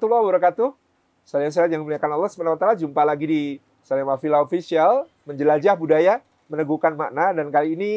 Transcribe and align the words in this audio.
warahmatullahi 0.00 0.24
wabarakatuh. 0.32 0.68
Saya-saya 1.28 1.68
yang 1.68 1.84
memuliakan 1.84 2.16
Allah 2.16 2.30
SWT, 2.32 2.80
jumpa 2.80 3.04
lagi 3.04 3.26
di 3.28 3.42
Salim 3.84 4.08
Afila 4.08 4.40
Official, 4.40 5.04
menjelajah 5.28 5.76
budaya, 5.76 6.24
meneguhkan 6.48 6.96
makna, 6.96 7.36
dan 7.36 7.52
kali 7.52 7.76
ini 7.76 7.92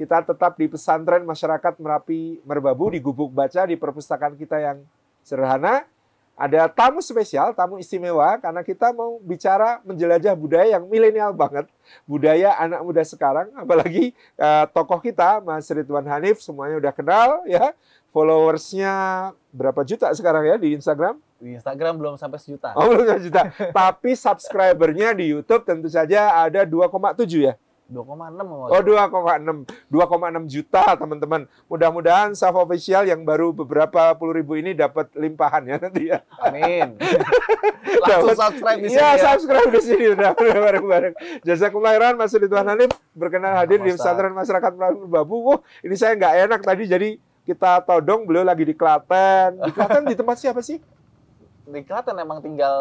kita 0.00 0.24
tetap 0.24 0.56
di 0.56 0.64
pesantren 0.72 1.28
masyarakat 1.28 1.76
Merapi 1.76 2.40
Merbabu, 2.48 2.88
di 2.88 3.04
gubuk 3.04 3.28
baca, 3.36 3.68
di 3.68 3.76
perpustakaan 3.76 4.32
kita 4.40 4.64
yang 4.64 4.80
sederhana. 5.20 5.84
Ada 6.32 6.72
tamu 6.72 7.04
spesial, 7.04 7.52
tamu 7.52 7.76
istimewa, 7.76 8.40
karena 8.40 8.64
kita 8.64 8.88
mau 8.96 9.20
bicara 9.20 9.84
menjelajah 9.84 10.32
budaya 10.32 10.80
yang 10.80 10.88
milenial 10.88 11.36
banget. 11.36 11.68
Budaya 12.08 12.56
anak 12.56 12.80
muda 12.80 13.04
sekarang, 13.04 13.52
apalagi 13.60 14.16
eh, 14.16 14.64
tokoh 14.72 15.04
kita, 15.04 15.44
Mas 15.44 15.68
Ridwan 15.68 16.08
Hanif, 16.08 16.40
semuanya 16.40 16.80
udah 16.80 16.92
kenal 16.96 17.44
ya 17.44 17.76
followersnya 18.12 18.92
berapa 19.50 19.80
juta 19.88 20.12
sekarang 20.12 20.44
ya 20.44 20.56
di 20.60 20.76
Instagram? 20.76 21.16
Di 21.42 21.58
Instagram 21.58 21.98
belum 21.98 22.14
sampai 22.14 22.38
sejuta. 22.38 22.70
Oh, 22.78 22.86
belum 22.86 23.02
sampai 23.02 23.24
juta. 23.26 23.42
Tapi 23.74 24.14
subscribernya 24.14 25.10
di 25.10 25.34
YouTube 25.34 25.66
tentu 25.66 25.90
saja 25.90 26.38
ada 26.38 26.62
2,7 26.62 27.18
ya. 27.34 27.58
2,6 27.90 28.08
Oh 28.72 28.80
2,6 28.80 29.68
2,6 29.90 30.46
juta 30.48 30.84
teman-teman. 30.96 31.44
Mudah-mudahan 31.68 32.32
Saf 32.32 32.56
Official 32.56 33.04
yang 33.04 33.26
baru 33.26 33.52
beberapa 33.52 34.16
puluh 34.16 34.38
ribu 34.38 34.56
ini 34.56 34.72
dapat 34.72 35.12
limpahan 35.18 35.66
ya 35.66 35.76
nanti 35.76 36.08
ya. 36.08 36.24
Amin. 36.40 36.96
Langsung 38.06 38.38
subscribe 38.38 38.80
di 38.80 38.88
sini 38.88 39.02
ya. 39.02 39.12
ya. 39.12 39.22
subscribe 39.34 39.70
di 39.74 39.82
sini 39.82 40.04
udah 40.16 40.30
bareng-bareng. 40.38 41.14
Jazakumullah 41.44 41.92
khairan 41.98 42.14
Mas 42.16 42.32
Ridwan 42.32 42.70
Hanif 42.70 42.94
berkenan 43.12 43.58
hadir 43.60 43.82
di 43.82 43.92
pesantren 43.92 44.32
masyarakat 44.32 44.72
Melayu 44.72 45.04
Babu. 45.10 45.36
Oh, 45.42 45.58
ini 45.84 45.98
saya 45.98 46.16
nggak 46.16 46.34
enak 46.48 46.60
tadi 46.64 46.86
jadi 46.88 47.08
kita 47.42 47.82
todong 47.84 48.24
beliau 48.24 48.46
lagi 48.46 48.64
di 48.64 48.72
Klaten. 48.72 49.58
Di 49.58 49.70
Klaten 49.74 50.08
di 50.08 50.16
tempat 50.16 50.40
siapa 50.40 50.64
sih? 50.64 50.80
Di 51.62 51.80
Klaten 51.82 52.16
emang 52.16 52.38
tinggal 52.38 52.74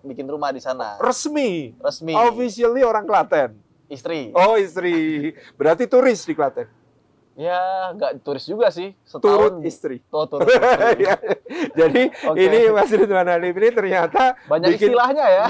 bikin 0.00 0.24
rumah 0.24 0.50
di 0.50 0.58
sana. 0.58 0.94
Resmi. 0.98 1.74
Resmi. 1.76 2.14
Officially 2.14 2.82
orang 2.82 3.02
Klaten. 3.02 3.58
Istri. 3.88 4.30
Oh 4.32 4.54
istri. 4.54 5.32
Berarti 5.56 5.84
turis 5.84 6.22
di 6.22 6.32
Klaten. 6.32 6.68
Ya, 7.34 7.90
nggak 7.94 8.20
turis 8.20 8.44
juga 8.44 8.66
sih. 8.68 8.98
Turut 9.08 9.62
Setahun. 9.62 9.62
istri. 9.62 9.96
Oh, 10.10 10.26
turut 10.26 10.44
istri. 10.50 11.02
Ya. 11.02 11.14
Jadi 11.72 12.02
Oke. 12.26 12.38
ini 12.40 12.58
Mas 12.68 12.90
Ridwan 12.90 13.30
Hanif 13.30 13.54
ini 13.54 13.70
ternyata 13.70 14.34
Banyak 14.44 14.74
bikin, 14.74 14.90
istilahnya 14.90 15.24
ya. 15.24 15.44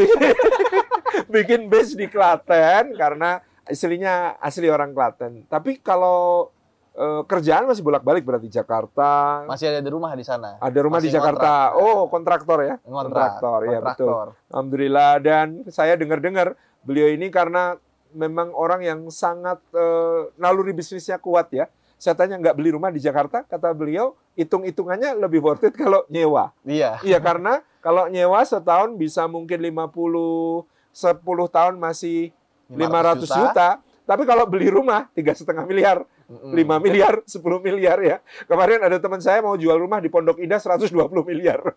bikin 1.34 1.66
base 1.66 1.96
di 1.96 2.06
Klaten 2.06 2.92
karena 2.92 3.40
aslinya 3.64 4.36
asli 4.38 4.68
orang 4.68 4.92
Klaten. 4.92 5.44
Tapi 5.44 5.80
kalau 5.80 6.52
eh, 6.98 7.22
kerjaan 7.24 7.70
masih 7.70 7.86
bolak-balik 7.86 8.26
berarti 8.26 8.50
Jakarta. 8.50 9.42
Masih 9.46 9.70
ada 9.70 9.80
di 9.80 9.90
rumah 9.90 10.12
di 10.18 10.26
sana. 10.26 10.58
ada 10.58 10.78
rumah 10.82 10.98
di 10.98 11.06
masih 11.06 11.22
Jakarta. 11.22 11.70
ngontrak. 11.70 11.86
Oh, 11.86 12.10
kontraktor 12.10 12.58
ya. 12.66 12.74
Ngontrak. 12.82 13.38
Kontraktor, 13.38 13.58
ya 13.62 13.78
betul. 13.78 14.10
Kontraktor. 14.10 14.26
Alhamdulillah 14.50 15.12
dan 15.22 15.46
saya 15.70 15.94
dengar-dengar 15.94 16.58
beliau 16.82 17.08
ini 17.08 17.30
karena 17.30 17.78
memang 18.12 18.50
orang 18.56 18.82
yang 18.82 19.00
sangat 19.14 19.62
eh, 19.72 20.20
naluri 20.36 20.74
bisnisnya 20.74 21.22
kuat 21.22 21.54
ya. 21.54 21.70
Saya 21.98 22.14
tanya 22.14 22.38
nggak 22.38 22.54
beli 22.54 22.70
rumah 22.70 22.94
di 22.94 23.02
Jakarta, 23.02 23.42
kata 23.42 23.74
beliau 23.74 24.14
hitung-hitungannya 24.38 25.18
lebih 25.18 25.42
worth 25.42 25.66
it 25.66 25.74
kalau 25.74 26.06
nyewa. 26.06 26.54
Iya. 26.62 27.02
Iya 27.02 27.18
karena 27.18 27.58
kalau 27.82 28.06
nyewa 28.06 28.38
setahun 28.46 28.94
bisa 28.94 29.26
mungkin 29.26 29.58
50 29.58 30.62
10 30.94 31.22
tahun 31.50 31.74
masih 31.78 32.30
500 32.70 33.26
juta. 33.26 33.68
Tapi 34.08 34.22
kalau 34.24 34.48
beli 34.48 34.72
rumah 34.72 35.10
tiga 35.12 35.34
setengah 35.36 35.66
miliar. 35.68 36.06
5 36.28 36.52
miliar, 36.78 37.24
10 37.24 37.40
miliar 37.58 37.98
ya. 37.98 38.16
Kemarin 38.44 38.84
ada 38.84 39.00
teman 39.00 39.16
saya 39.18 39.40
mau 39.40 39.56
jual 39.56 39.74
rumah 39.74 39.96
di 39.96 40.12
Pondok 40.12 40.36
Indah 40.38 40.60
120 40.60 40.92
miliar. 41.24 41.64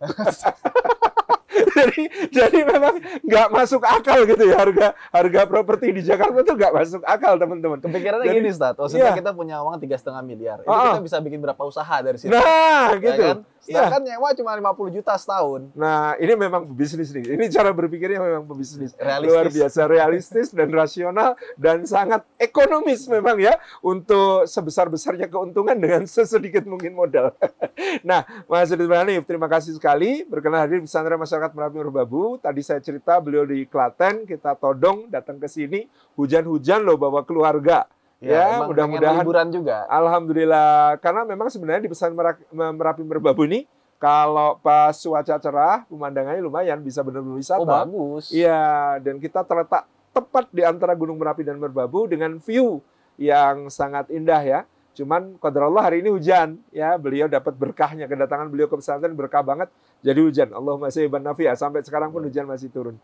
jadi 1.71 2.03
jadi 2.31 2.59
memang 2.63 2.95
nggak 3.23 3.47
masuk 3.49 3.79
akal 3.81 4.23
gitu 4.23 4.43
ya 4.43 4.59
harga 4.59 4.87
harga 5.07 5.41
properti 5.45 5.93
di 5.93 6.01
Jakarta 6.03 6.43
tuh 6.43 6.55
nggak 6.55 6.73
masuk 6.73 7.01
akal 7.01 7.39
teman-teman. 7.39 7.79
Kepikirannya 7.79 8.27
Jadi- 8.27 8.37
gini, 8.37 8.49
Ustaz. 8.51 8.75
Maksudnya 8.75 9.07
Iya. 9.07 9.19
kita 9.23 9.31
punya 9.31 9.55
uang 9.63 9.79
tiga 9.79 9.95
setengah 9.95 10.19
miliar. 10.19 10.59
Itu 10.61 10.67
Ah. 10.67 10.99
kita 10.99 11.03
bisa 11.05 11.17
bikin 11.23 11.39
berapa 11.39 11.63
usaha 11.63 11.95
dari 12.03 12.17
situ. 12.19 12.31
Nah, 12.31 12.91
Ya 12.91 12.99
gitu. 12.99 13.23
kan? 13.23 13.37
Iya. 13.69 13.85
Sedangkan 13.85 14.01
nyewa 14.01 14.29
cuma 14.33 14.51
50 14.73 14.97
juta 14.97 15.13
setahun. 15.21 15.69
Nah, 15.77 16.17
ini 16.17 16.33
memang 16.33 16.65
bisnis 16.65 17.13
nih. 17.13 17.37
Ini 17.37 17.45
cara 17.53 17.69
berpikirnya 17.69 18.17
memang 18.17 18.49
pebisnis. 18.49 18.97
Realistis. 18.97 19.29
Luar 19.29 19.47
biasa 19.53 19.81
realistis 19.85 20.47
dan 20.49 20.69
rasional 20.73 21.37
dan 21.61 21.85
sangat 21.85 22.25
ekonomis 22.41 23.05
memang 23.05 23.37
ya 23.37 23.53
untuk 23.85 24.49
sebesar-besarnya 24.49 25.29
keuntungan 25.29 25.77
dengan 25.77 26.09
sesedikit 26.09 26.65
mungkin 26.65 26.97
modal. 26.97 27.37
nah, 28.09 28.25
Mas 28.49 28.73
Ridwan 28.73 29.05
Hanif, 29.05 29.29
terima 29.29 29.45
kasih 29.45 29.77
sekali 29.77 30.25
berkenan 30.25 30.65
hadir 30.65 30.81
di 30.81 30.89
pesantren 30.89 31.21
masyarakat 31.21 31.53
Merapi 31.53 31.77
Merbabu. 31.85 32.41
Tadi 32.41 32.61
saya 32.65 32.81
cerita 32.81 33.21
beliau 33.21 33.45
di 33.45 33.69
Klaten, 33.69 34.25
kita 34.25 34.57
todong 34.57 35.05
datang 35.13 35.37
ke 35.37 35.45
sini, 35.45 35.85
hujan-hujan 36.17 36.81
loh 36.81 36.97
bawa 36.97 37.21
keluarga. 37.21 37.85
Ya, 38.21 38.61
emang 38.61 38.69
mudah-mudahan 38.69 39.25
liburan 39.25 39.49
juga. 39.49 39.89
Alhamdulillah, 39.89 41.01
karena 41.01 41.25
memang 41.25 41.49
sebenarnya 41.49 41.81
di 41.81 41.89
pesan 41.89 42.13
Merapi 42.53 43.01
Merbabu 43.01 43.49
ini 43.49 43.65
kalau 43.97 44.61
pas 44.61 44.93
cuaca 44.93 45.41
cerah, 45.41 45.89
pemandangannya 45.89 46.41
lumayan 46.41 46.77
bisa 46.85 47.01
benar-benar 47.01 47.41
wisata. 47.41 47.61
Oh, 47.61 47.65
bagus. 47.65 48.29
Iya, 48.29 49.01
dan 49.01 49.17
kita 49.17 49.41
terletak 49.41 49.89
tepat 50.13 50.45
di 50.53 50.61
antara 50.61 50.93
Gunung 50.93 51.17
Merapi 51.17 51.41
dan 51.41 51.57
Merbabu 51.57 52.05
dengan 52.05 52.37
view 52.37 52.77
yang 53.17 53.73
sangat 53.73 54.13
indah 54.13 54.41
ya. 54.45 54.59
Cuman 54.93 55.39
qadarullah 55.41 55.89
hari 55.89 56.05
ini 56.05 56.13
hujan 56.13 56.61
ya, 56.69 56.99
beliau 57.01 57.25
dapat 57.25 57.57
berkahnya 57.57 58.05
kedatangan 58.05 58.51
beliau 58.53 58.69
ke 58.69 58.77
pesantren 58.77 59.17
berkah 59.17 59.41
banget 59.41 59.71
jadi 60.05 60.19
hujan. 60.21 60.49
Allahumma 60.53 60.93
sayyiban 60.93 61.25
nafi'a 61.25 61.57
sampai 61.57 61.81
sekarang 61.81 62.13
pun 62.13 62.21
hujan 62.21 62.45
masih 62.45 62.69
turun. 62.69 63.01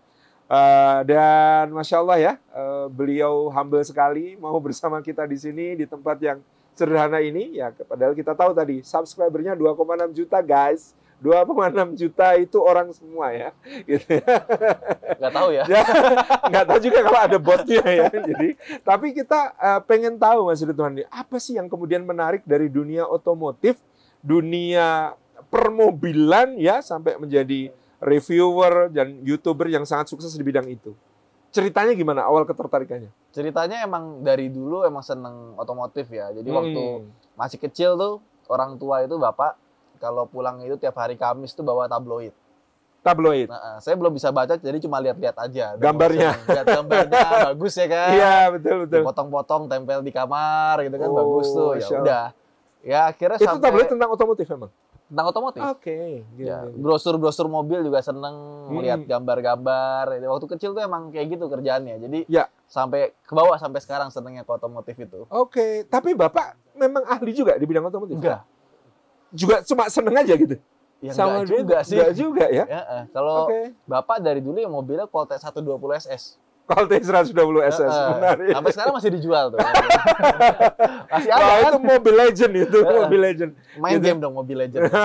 Eh, 0.48 1.00
dan 1.12 1.68
masya 1.76 2.00
Allah 2.00 2.18
ya, 2.24 2.34
eh, 2.40 2.86
beliau 2.88 3.52
humble 3.52 3.84
sekali 3.84 4.40
mau 4.40 4.56
bersama 4.64 5.04
kita 5.04 5.28
di 5.28 5.36
sini 5.36 5.76
di 5.76 5.84
tempat 5.84 6.16
yang 6.24 6.40
sederhana 6.72 7.20
ini 7.20 7.60
ya. 7.60 7.76
Padahal 7.76 8.16
kita 8.16 8.32
tahu 8.32 8.56
tadi 8.56 8.80
subscribernya 8.80 9.60
2,6 9.60 10.16
juta 10.16 10.40
guys. 10.40 10.96
2,6 11.18 11.98
juta 11.98 12.38
itu 12.38 12.62
orang 12.62 12.94
semua 12.96 13.34
ya. 13.36 13.50
Gitu 13.90 14.24
ya. 14.24 14.36
Nggak 15.20 15.34
tahu 15.36 15.50
ya. 15.52 15.64
ya 15.74 15.84
nggak 16.48 16.66
tahu 16.70 16.80
juga 16.80 17.00
kalau 17.04 17.20
ada 17.20 17.38
botnya 17.42 17.84
ya. 17.84 18.08
Jadi 18.08 18.50
tapi 18.88 19.08
kita 19.12 19.52
eh, 19.52 19.82
pengen 19.84 20.16
tahu 20.16 20.48
Mas 20.48 20.64
Ridwan 20.64 21.04
apa 21.12 21.38
sih 21.44 21.60
yang 21.60 21.68
kemudian 21.68 22.08
menarik 22.08 22.48
dari 22.48 22.72
dunia 22.72 23.04
otomotif, 23.04 23.84
dunia 24.24 25.12
permobilan 25.52 26.56
ya 26.56 26.80
sampai 26.80 27.20
menjadi 27.20 27.74
reviewer 28.00 28.88
dan 28.88 29.22
youtuber 29.22 29.68
yang 29.68 29.84
sangat 29.84 30.08
sukses 30.08 30.32
di 30.32 30.42
bidang 30.42 30.66
itu. 30.66 30.94
Ceritanya 31.50 31.92
gimana 31.92 32.22
awal 32.22 32.44
ketertarikannya? 32.44 33.10
Ceritanya 33.32 33.82
emang 33.82 34.22
dari 34.22 34.48
dulu 34.48 34.84
emang 34.84 35.02
seneng 35.02 35.56
otomotif 35.56 36.06
ya. 36.08 36.30
Jadi 36.30 36.46
waktu 36.48 36.82
Hmm. 37.00 37.08
masih 37.34 37.58
kecil 37.58 37.96
tuh 37.96 38.14
orang 38.48 38.76
tua 38.76 39.02
itu 39.02 39.16
bapak 39.16 39.58
kalau 39.98 40.24
pulang 40.24 40.62
itu 40.62 40.76
tiap 40.76 40.94
hari 40.96 41.16
Kamis 41.16 41.52
tuh 41.52 41.62
bawa 41.62 41.86
tabloid. 41.86 42.34
tabloid. 43.00 43.48
Nah, 43.48 43.80
saya 43.80 43.96
belum 43.96 44.12
bisa 44.12 44.30
baca 44.30 44.52
jadi 44.54 44.78
cuma 44.78 45.00
lihat-lihat 45.00 45.40
aja. 45.40 45.80
Gambarnya. 45.80 46.36
Lihat 46.44 46.66
gambarnya 46.68 47.24
bagus 47.48 47.74
ya 47.74 47.88
kan. 47.88 48.10
Iya 48.12 48.36
betul 48.52 48.76
betul. 48.84 49.02
Potong-potong 49.02 49.64
tempel 49.66 50.04
di 50.04 50.12
kamar 50.12 50.84
gitu 50.84 50.92
kan 50.94 51.08
Oh, 51.08 51.16
bagus 51.16 51.48
tuh. 51.48 51.72
Ya 51.72 51.76
Masya 51.80 51.88
Allah. 51.88 52.04
udah. 52.04 52.26
Ya 52.84 53.00
akhirnya 53.08 53.38
Itu 53.40 53.48
sampai 53.48 53.64
tabloid 53.64 53.88
tentang 53.88 54.10
otomotif 54.12 54.46
memang. 54.46 54.70
Tentang 55.08 55.26
otomotif. 55.32 55.64
Oke. 55.64 56.28
Ya, 56.36 56.68
gini. 56.68 56.78
brosur-brosur 56.78 57.48
mobil 57.48 57.80
juga 57.82 58.04
seneng 58.04 58.36
melihat 58.70 59.00
Hmm. 59.00 59.10
gambar-gambar. 59.10 60.04
Waktu 60.20 60.48
kecil 60.52 60.76
tuh 60.76 60.84
emang 60.84 61.10
kayak 61.10 61.28
gitu 61.32 61.48
kerjaannya. 61.48 61.96
Jadi 62.04 62.20
Ya. 62.28 62.52
sampai 62.68 63.16
ke 63.18 63.34
bawah 63.34 63.56
sampai 63.56 63.80
sekarang 63.80 64.12
senengnya 64.12 64.44
ke 64.44 64.52
otomotif 64.52 65.00
itu. 65.00 65.24
Oke, 65.28 65.88
tapi 65.88 66.12
bapak 66.12 66.60
memang 66.76 67.08
ahli 67.08 67.32
juga 67.32 67.56
di 67.56 67.64
bidang 67.64 67.88
otomotif. 67.88 68.20
Enggak. 68.20 68.44
Juga 69.32 69.64
cuma 69.64 69.88
seneng 69.88 70.16
aja 70.16 70.34
gitu. 70.36 70.56
Ya 70.98 71.14
Sama 71.14 71.40
enggak 71.40 71.48
juga 71.48 71.78
sih. 71.86 71.96
Enggak 71.96 72.14
juga 72.18 72.46
ya. 72.50 72.66
Ya, 72.66 72.82
eh, 72.82 73.04
kalau 73.14 73.46
Oke. 73.46 73.72
Bapak 73.86 74.18
dari 74.18 74.42
dulu 74.42 74.58
yang 74.58 74.74
mobilnya 74.74 75.06
Colt 75.06 75.30
120 75.30 75.94
SS. 75.94 76.42
Colt 76.68 76.92
120 76.92 77.32
SS. 77.64 77.80
Eh, 77.80 77.88
eh, 77.88 78.12
Menarik. 78.20 78.52
Sampai 78.52 78.72
sekarang 78.76 78.94
masih 79.00 79.12
dijual 79.16 79.46
tuh. 79.56 79.60
masih 81.16 81.32
ada 81.32 81.48
kan? 81.48 81.72
itu 81.72 81.80
mobil 81.80 82.14
legend 82.20 82.54
itu, 82.60 82.80
Eh, 82.84 82.92
eh. 82.92 82.98
mobil 83.00 83.20
legend. 83.24 83.52
Main 83.80 83.94
gitu. 83.96 84.06
game 84.12 84.20
dong 84.20 84.36
mobil 84.36 84.58
legend. 84.60 84.84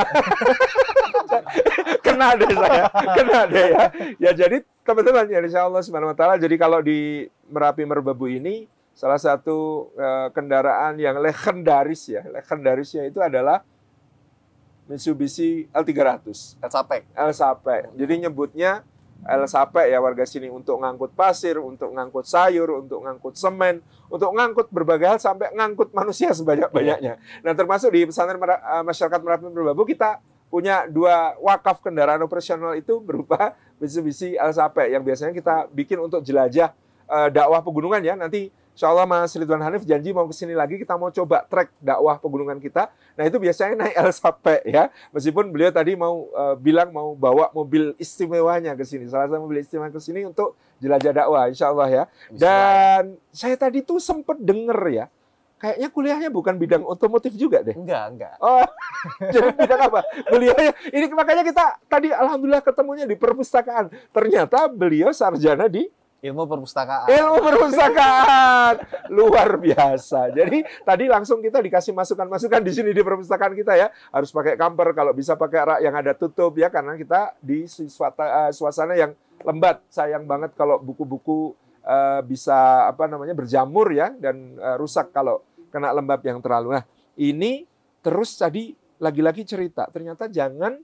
Kena 2.02 2.34
deh 2.36 2.50
saya, 2.50 2.84
kena 3.16 3.40
deh 3.48 3.66
ya. 3.72 3.84
Ya 4.20 4.30
jadi 4.36 4.60
teman-teman 4.84 5.24
ya 5.30 5.38
insya 5.40 5.64
Allah 5.64 5.80
subhanahu 5.80 6.12
wa 6.12 6.16
ta'ala. 6.18 6.34
Jadi 6.36 6.54
kalau 6.60 6.82
di 6.82 7.24
Merapi 7.48 7.86
Merbabu 7.86 8.26
ini 8.28 8.66
salah 8.92 9.16
satu 9.16 9.88
eh, 9.96 10.28
kendaraan 10.34 10.98
yang 10.98 11.16
legendaris 11.22 12.10
ya. 12.10 12.26
Legendarisnya 12.26 13.06
itu 13.08 13.22
adalah 13.22 13.62
Mitsubishi 14.90 15.70
L300. 15.72 16.58
El 16.60 16.70
Sapek. 16.74 17.02
El 17.14 17.32
Sape. 17.32 17.88
Jadi 17.96 18.28
nyebutnya 18.28 18.82
El 19.22 19.46
Sape 19.46 19.86
ya 19.86 20.02
warga 20.02 20.26
sini 20.26 20.50
untuk 20.50 20.82
ngangkut 20.82 21.14
pasir, 21.14 21.54
untuk 21.62 21.94
ngangkut 21.94 22.26
sayur, 22.26 22.82
untuk 22.82 23.06
ngangkut 23.06 23.38
semen, 23.38 23.78
untuk 24.10 24.34
ngangkut 24.34 24.66
berbagai 24.74 25.06
hal 25.06 25.18
sampai 25.22 25.54
ngangkut 25.54 25.94
manusia 25.94 26.34
sebanyak-banyaknya. 26.34 27.22
Nah 27.46 27.52
termasuk 27.54 27.94
di 27.94 28.06
pesantren 28.10 28.42
eh, 28.42 28.82
masyarakat 28.82 29.20
Merapi 29.22 29.46
Merbabu 29.46 29.86
kita 29.86 30.18
punya 30.52 30.84
dua 30.84 31.32
wakaf 31.40 31.80
kendaraan 31.80 32.20
operasional 32.20 32.76
itu 32.76 33.00
berupa 33.00 33.56
Mitsubishi 33.80 34.36
Alsape 34.36 34.92
yang 34.92 35.00
biasanya 35.00 35.32
kita 35.32 35.64
bikin 35.72 35.96
untuk 35.96 36.20
jelajah 36.20 36.76
uh, 37.08 37.32
dakwah 37.32 37.64
pegunungan 37.64 38.04
ya. 38.04 38.14
Nanti 38.14 38.52
Insya 38.72 38.88
Allah 38.88 39.04
Mas 39.04 39.36
Ridwan 39.36 39.60
Hanif 39.60 39.84
janji 39.84 40.16
mau 40.16 40.24
ke 40.24 40.32
sini 40.32 40.56
lagi 40.56 40.80
kita 40.80 40.96
mau 40.96 41.12
coba 41.12 41.44
trek 41.44 41.68
dakwah 41.76 42.16
pegunungan 42.16 42.56
kita. 42.56 42.88
Nah 43.20 43.28
itu 43.28 43.36
biasanya 43.36 43.84
naik 43.84 43.94
El 44.00 44.10
Sape 44.16 44.64
ya. 44.64 44.88
Meskipun 45.12 45.52
beliau 45.52 45.68
tadi 45.68 45.92
mau 45.92 46.32
uh, 46.32 46.56
bilang 46.56 46.88
mau 46.88 47.12
bawa 47.12 47.52
mobil 47.52 47.92
istimewanya 48.00 48.72
ke 48.72 48.88
sini. 48.88 49.04
Salah 49.12 49.28
satu 49.28 49.44
mobil 49.44 49.60
istimewa 49.60 49.92
ke 49.92 50.00
sini 50.00 50.24
untuk 50.24 50.56
jelajah 50.80 51.12
dakwah 51.12 51.52
Insya 51.52 51.68
Allah 51.68 51.88
ya. 51.92 52.04
Dan 52.32 53.20
saya 53.28 53.60
tadi 53.60 53.84
tuh 53.84 54.00
sempet 54.00 54.40
denger 54.40 54.80
ya. 54.88 55.06
Kayaknya 55.62 55.88
kuliahnya 55.94 56.28
bukan 56.34 56.58
bidang 56.58 56.82
otomotif 56.82 57.38
juga 57.38 57.62
deh. 57.62 57.76
Enggak, 57.76 58.04
enggak. 58.10 58.34
Oh, 58.42 58.66
jadi 59.36 59.54
bidang 59.54 59.80
apa? 59.94 60.00
Beliaunya, 60.26 60.74
ini 60.90 61.06
makanya 61.14 61.46
kita 61.46 61.78
tadi 61.86 62.10
Alhamdulillah 62.10 62.66
ketemunya 62.66 63.06
di 63.06 63.14
perpustakaan. 63.14 63.94
Ternyata 64.10 64.66
beliau 64.66 65.14
sarjana 65.14 65.70
di 65.70 65.86
Ilmu 66.22 66.46
perpustakaan. 66.46 67.10
Ilmu 67.10 67.36
perpustakaan 67.42 68.74
luar 69.10 69.58
biasa. 69.58 70.30
Jadi 70.30 70.62
tadi 70.86 71.10
langsung 71.10 71.42
kita 71.42 71.58
dikasih 71.58 71.90
masukan-masukan 71.90 72.62
di 72.62 72.70
sini 72.70 72.94
di 72.94 73.02
perpustakaan 73.02 73.58
kita 73.58 73.74
ya. 73.74 73.90
Harus 74.14 74.30
pakai 74.30 74.54
kamper 74.54 74.94
kalau 74.94 75.10
bisa 75.10 75.34
pakai 75.34 75.60
rak 75.66 75.80
yang 75.82 75.98
ada 75.98 76.14
tutup 76.14 76.54
ya 76.54 76.70
karena 76.70 76.94
kita 76.94 77.34
di 77.42 77.66
eh, 77.66 78.50
suasana 78.54 78.94
yang 78.94 79.18
lembat. 79.42 79.82
Sayang 79.90 80.22
banget 80.30 80.54
kalau 80.54 80.78
buku-buku 80.78 81.58
uh, 81.82 82.22
bisa 82.22 82.86
apa 82.86 83.10
namanya 83.10 83.34
berjamur 83.34 83.90
ya 83.90 84.14
dan 84.14 84.54
uh, 84.62 84.78
rusak 84.78 85.10
kalau 85.10 85.42
kena 85.74 85.90
lembab 85.90 86.22
yang 86.22 86.38
terlalu. 86.38 86.78
Nah, 86.78 86.86
ini 87.18 87.66
terus 87.98 88.38
tadi 88.38 88.70
lagi-lagi 89.02 89.42
cerita. 89.42 89.90
Ternyata 89.90 90.30
jangan 90.30 90.78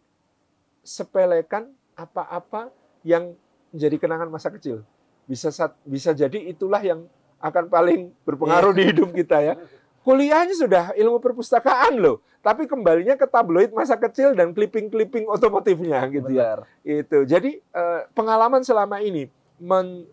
sepelekan 0.83 1.71
apa-apa 1.95 2.75
yang 3.07 3.39
menjadi 3.71 4.03
kenangan 4.03 4.35
masa 4.35 4.51
kecil 4.51 4.83
bisa 5.29 5.53
bisa 5.85 6.11
jadi 6.17 6.41
itulah 6.49 6.81
yang 6.81 7.05
akan 7.39 7.69
paling 7.71 8.11
berpengaruh 8.25 8.73
di 8.75 8.83
iya. 8.83 8.91
hidup 8.91 9.09
kita 9.13 9.39
ya. 9.45 9.55
Kuliahnya 10.03 10.57
sudah 10.57 10.85
ilmu 10.97 11.21
perpustakaan 11.21 12.01
loh, 12.01 12.25
tapi 12.41 12.65
kembalinya 12.65 13.13
ke 13.13 13.29
tabloid 13.29 13.77
masa 13.77 13.93
kecil 14.01 14.33
dan 14.33 14.57
clipping-clipping 14.57 15.29
otomotifnya 15.29 16.01
gitu 16.09 16.33
ya. 16.33 16.57
Benar. 16.57 16.61
ya. 16.81 16.95
Itu. 17.05 17.19
Jadi 17.29 17.61
eh, 17.61 18.01
pengalaman 18.17 18.65
selama 18.65 19.05
ini 19.05 19.29
men, 19.61 20.09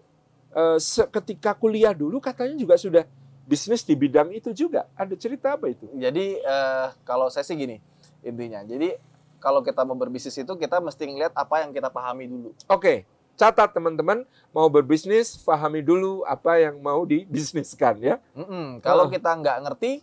eh, 0.52 0.78
ketika 1.16 1.56
kuliah 1.56 1.96
dulu 1.96 2.20
katanya 2.20 2.60
juga 2.60 2.76
sudah 2.76 3.08
bisnis 3.48 3.88
di 3.88 3.96
bidang 3.96 4.36
itu 4.36 4.52
juga. 4.52 4.84
Ada 5.00 5.16
cerita 5.16 5.56
apa 5.56 5.70
itu? 5.70 5.86
Jadi 5.94 6.42
uh, 6.42 6.90
kalau 7.06 7.30
saya 7.30 7.46
sih 7.46 7.54
gini 7.54 7.78
intinya. 8.26 8.66
Jadi 8.66 8.98
kalau 9.38 9.62
kita 9.62 9.86
mau 9.86 9.94
berbisnis 9.94 10.34
itu 10.34 10.50
kita 10.58 10.82
mesti 10.82 11.06
ngeliat 11.06 11.30
apa 11.38 11.62
yang 11.62 11.70
kita 11.70 11.94
pahami 11.94 12.26
dulu. 12.26 12.50
Oke. 12.66 12.82
Okay 12.82 12.98
catat 13.36 13.76
teman-teman 13.76 14.24
mau 14.56 14.72
berbisnis 14.72 15.36
pahami 15.44 15.84
dulu 15.84 16.24
apa 16.24 16.60
yang 16.60 16.80
mau 16.80 17.04
dibisniskan 17.04 17.96
ya. 18.00 18.16
Mm 18.34 18.46
-mm. 18.48 18.66
Kalau 18.80 19.08
uh. 19.08 19.12
kita 19.12 19.32
nggak 19.36 19.58
ngerti 19.68 20.02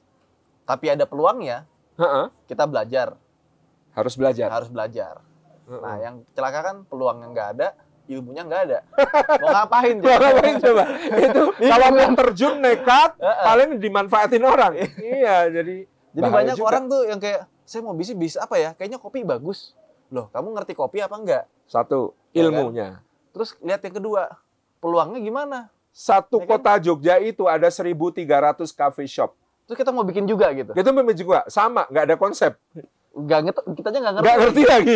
tapi 0.68 0.92
ada 0.92 1.04
peluangnya, 1.08 1.64
-uh. 1.98 2.28
kita 2.46 2.68
belajar. 2.68 3.16
Harus 3.92 4.14
belajar. 4.16 4.48
Harus 4.52 4.68
belajar. 4.68 5.24
-uh. 5.68 5.80
Nah 5.80 5.96
yang 6.00 6.14
celaka 6.36 6.60
kan 6.60 6.76
peluang 6.86 7.24
yang 7.24 7.32
nggak 7.32 7.48
ada, 7.58 7.68
ilmunya 8.06 8.42
nggak 8.44 8.62
ada. 8.68 8.78
Mau 9.40 9.48
ngapain? 9.56 9.96
Mau 9.98 10.12
ngapain 10.12 10.56
coba? 10.60 10.84
Itu 11.16 11.42
kalau 11.72 11.88
mau 11.96 12.10
terjun 12.14 12.54
nekat, 12.60 13.10
paling 13.18 13.80
dimanfaatin 13.80 14.44
orang. 14.44 14.72
iya 15.00 15.48
jadi. 15.48 15.88
Jadi 16.12 16.28
banyak 16.28 16.56
juga. 16.60 16.68
orang 16.68 16.84
tuh 16.92 17.08
yang 17.08 17.16
kayak 17.16 17.48
saya 17.64 17.80
mau 17.80 17.96
bisnis 17.96 18.20
bisnis 18.20 18.36
apa 18.36 18.60
ya? 18.60 18.70
Kayaknya 18.76 19.00
kopi 19.00 19.24
bagus. 19.24 19.72
Loh, 20.12 20.28
kamu 20.28 20.52
ngerti 20.52 20.76
kopi 20.76 21.00
apa 21.00 21.16
enggak? 21.16 21.44
Satu, 21.64 22.12
iya 22.36 22.52
ilmunya. 22.52 23.00
Ya 23.00 23.00
kan? 23.00 23.11
Terus 23.32 23.56
lihat 23.64 23.80
yang 23.80 23.96
kedua, 23.96 24.22
peluangnya 24.78 25.20
gimana? 25.24 25.58
Satu 25.92 26.40
ya 26.40 26.44
kan? 26.44 26.50
kota 26.56 26.72
Jogja 26.80 27.16
itu 27.20 27.48
ada 27.48 27.68
1.300 27.68 27.92
cafe 28.72 29.04
shop. 29.08 29.36
Terus 29.68 29.76
kita 29.76 29.92
mau 29.92 30.04
bikin 30.04 30.24
juga 30.28 30.52
gitu? 30.52 30.72
Kita 30.72 30.92
mau 30.92 31.04
bikin 31.04 31.24
juga, 31.24 31.44
sama, 31.48 31.88
nggak 31.88 32.04
ada 32.12 32.16
konsep. 32.20 32.52
Nggak 33.12 33.40
ngerti, 33.44 33.60
kita 33.76 33.88
aja 33.92 33.98
nggak 34.00 34.14
ngerti. 34.16 34.24
Nggak 34.24 34.38
ngerti 34.40 34.62
lagi. 34.68 34.94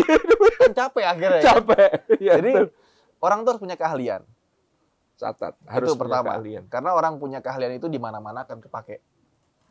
kan 0.56 0.72
capek 0.72 1.04
akhirnya. 1.04 1.40
Ya. 1.40 1.44
Capek. 1.44 1.90
Ya, 2.16 2.32
Jadi 2.40 2.52
betul. 2.52 2.68
orang 3.20 3.38
tuh 3.44 3.50
harus 3.52 3.62
punya 3.62 3.76
keahlian. 3.76 4.22
Catat, 5.16 5.54
harus 5.64 5.88
itu 5.88 5.96
pertama. 5.96 6.36
Keahlian. 6.36 6.64
Karena 6.68 6.90
orang 6.92 7.16
punya 7.16 7.40
keahlian 7.40 7.76
itu 7.76 7.88
di 7.88 7.96
mana-mana 7.96 8.44
akan 8.44 8.60
kepake. 8.60 9.00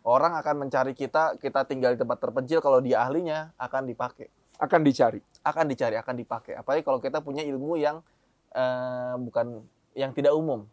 Orang 0.06 0.38
akan 0.38 0.66
mencari 0.66 0.94
kita, 0.94 1.38
kita 1.42 1.66
tinggal 1.66 1.98
di 1.98 2.00
tempat 2.02 2.22
terpencil, 2.22 2.62
kalau 2.62 2.78
dia 2.78 3.02
ahlinya 3.02 3.54
akan 3.58 3.90
dipakai. 3.90 4.30
Akan 4.62 4.86
dicari. 4.86 5.18
Akan 5.42 5.66
dicari, 5.66 5.98
akan 5.98 6.16
dipakai. 6.18 6.54
Apalagi 6.58 6.86
kalau 6.86 7.02
kita 7.02 7.26
punya 7.26 7.42
ilmu 7.42 7.78
yang 7.78 8.06
uh, 8.56 9.16
bukan 9.20 9.62
yang 9.92 10.16
tidak 10.16 10.32
umum. 10.32 10.64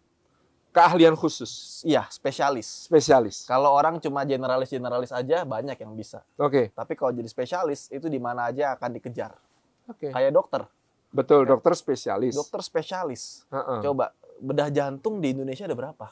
Keahlian 0.73 1.13
khusus. 1.13 1.85
Iya, 1.85 2.09
spesialis. 2.09 2.89
Spesialis. 2.89 3.45
Kalau 3.45 3.77
orang 3.77 4.01
cuma 4.01 4.25
generalis-generalis 4.25 5.13
aja 5.13 5.45
banyak 5.45 5.77
yang 5.77 5.93
bisa. 5.93 6.25
Oke. 6.41 6.49
Okay. 6.49 6.67
Tapi 6.73 6.93
kalau 6.97 7.13
jadi 7.13 7.29
spesialis 7.29 7.93
itu 7.93 8.09
di 8.09 8.17
mana 8.17 8.49
aja 8.49 8.73
akan 8.73 8.97
dikejar. 8.97 9.37
Oke. 9.85 10.09
Okay. 10.09 10.11
Kayak 10.17 10.33
dokter. 10.33 10.65
Betul, 11.13 11.45
dokter 11.45 11.77
spesialis. 11.77 12.33
Dokter 12.33 12.65
spesialis. 12.65 13.45
Uh 13.53 13.61
-uh. 13.61 13.79
Coba 13.85 14.17
bedah 14.41 14.73
jantung 14.73 15.21
di 15.21 15.37
Indonesia 15.37 15.69
ada 15.69 15.77
berapa? 15.77 16.09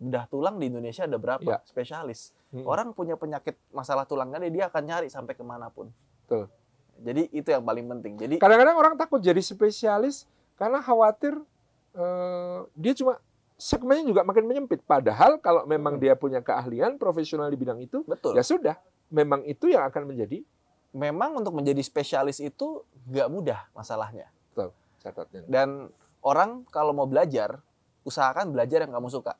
Bedah 0.00 0.24
tulang 0.24 0.56
di 0.56 0.72
Indonesia 0.72 1.04
ada 1.04 1.20
berapa? 1.20 1.44
Ya. 1.44 1.60
Spesialis. 1.68 2.32
Hmm. 2.56 2.64
Orang 2.64 2.96
punya 2.96 3.20
penyakit 3.20 3.60
masalah 3.76 4.08
tulang 4.08 4.32
kan 4.32 4.40
dia 4.48 4.72
akan 4.72 4.82
nyari 4.88 5.12
sampai 5.12 5.36
ke 5.36 5.44
mana 5.44 5.68
pun. 5.68 5.92
Betul. 6.24 6.48
Jadi 6.96 7.28
itu 7.28 7.48
yang 7.52 7.60
paling 7.60 7.84
penting. 7.92 8.16
Jadi 8.16 8.34
kadang-kadang 8.40 8.76
orang 8.80 8.94
takut 8.96 9.20
jadi 9.20 9.44
spesialis 9.44 10.24
karena 10.56 10.80
khawatir 10.80 11.36
uh, 11.96 12.68
dia 12.76 12.92
cuma 12.96 13.20
segmennya 13.56 14.04
juga 14.12 14.22
makin 14.24 14.44
menyempit. 14.44 14.84
Padahal 14.84 15.40
kalau 15.40 15.64
memang 15.64 15.96
dia 15.96 16.12
punya 16.16 16.44
keahlian 16.44 17.00
profesional 17.00 17.48
di 17.48 17.56
bidang 17.56 17.80
itu, 17.80 18.04
Betul. 18.04 18.36
ya 18.36 18.44
sudah, 18.44 18.76
memang 19.08 19.44
itu 19.48 19.72
yang 19.72 19.84
akan 19.88 20.12
menjadi. 20.12 20.44
Memang 20.96 21.36
untuk 21.36 21.52
menjadi 21.52 21.80
spesialis 21.84 22.40
itu 22.40 22.80
nggak 23.12 23.28
mudah 23.28 23.60
masalahnya. 23.76 24.32
Betul, 24.52 24.72
catatnya. 25.04 25.44
Dan 25.44 25.92
orang 26.24 26.64
kalau 26.72 26.96
mau 26.96 27.04
belajar, 27.04 27.60
usahakan 28.08 28.48
belajar 28.48 28.80
yang 28.88 28.96
kamu 28.96 29.12
suka. 29.12 29.36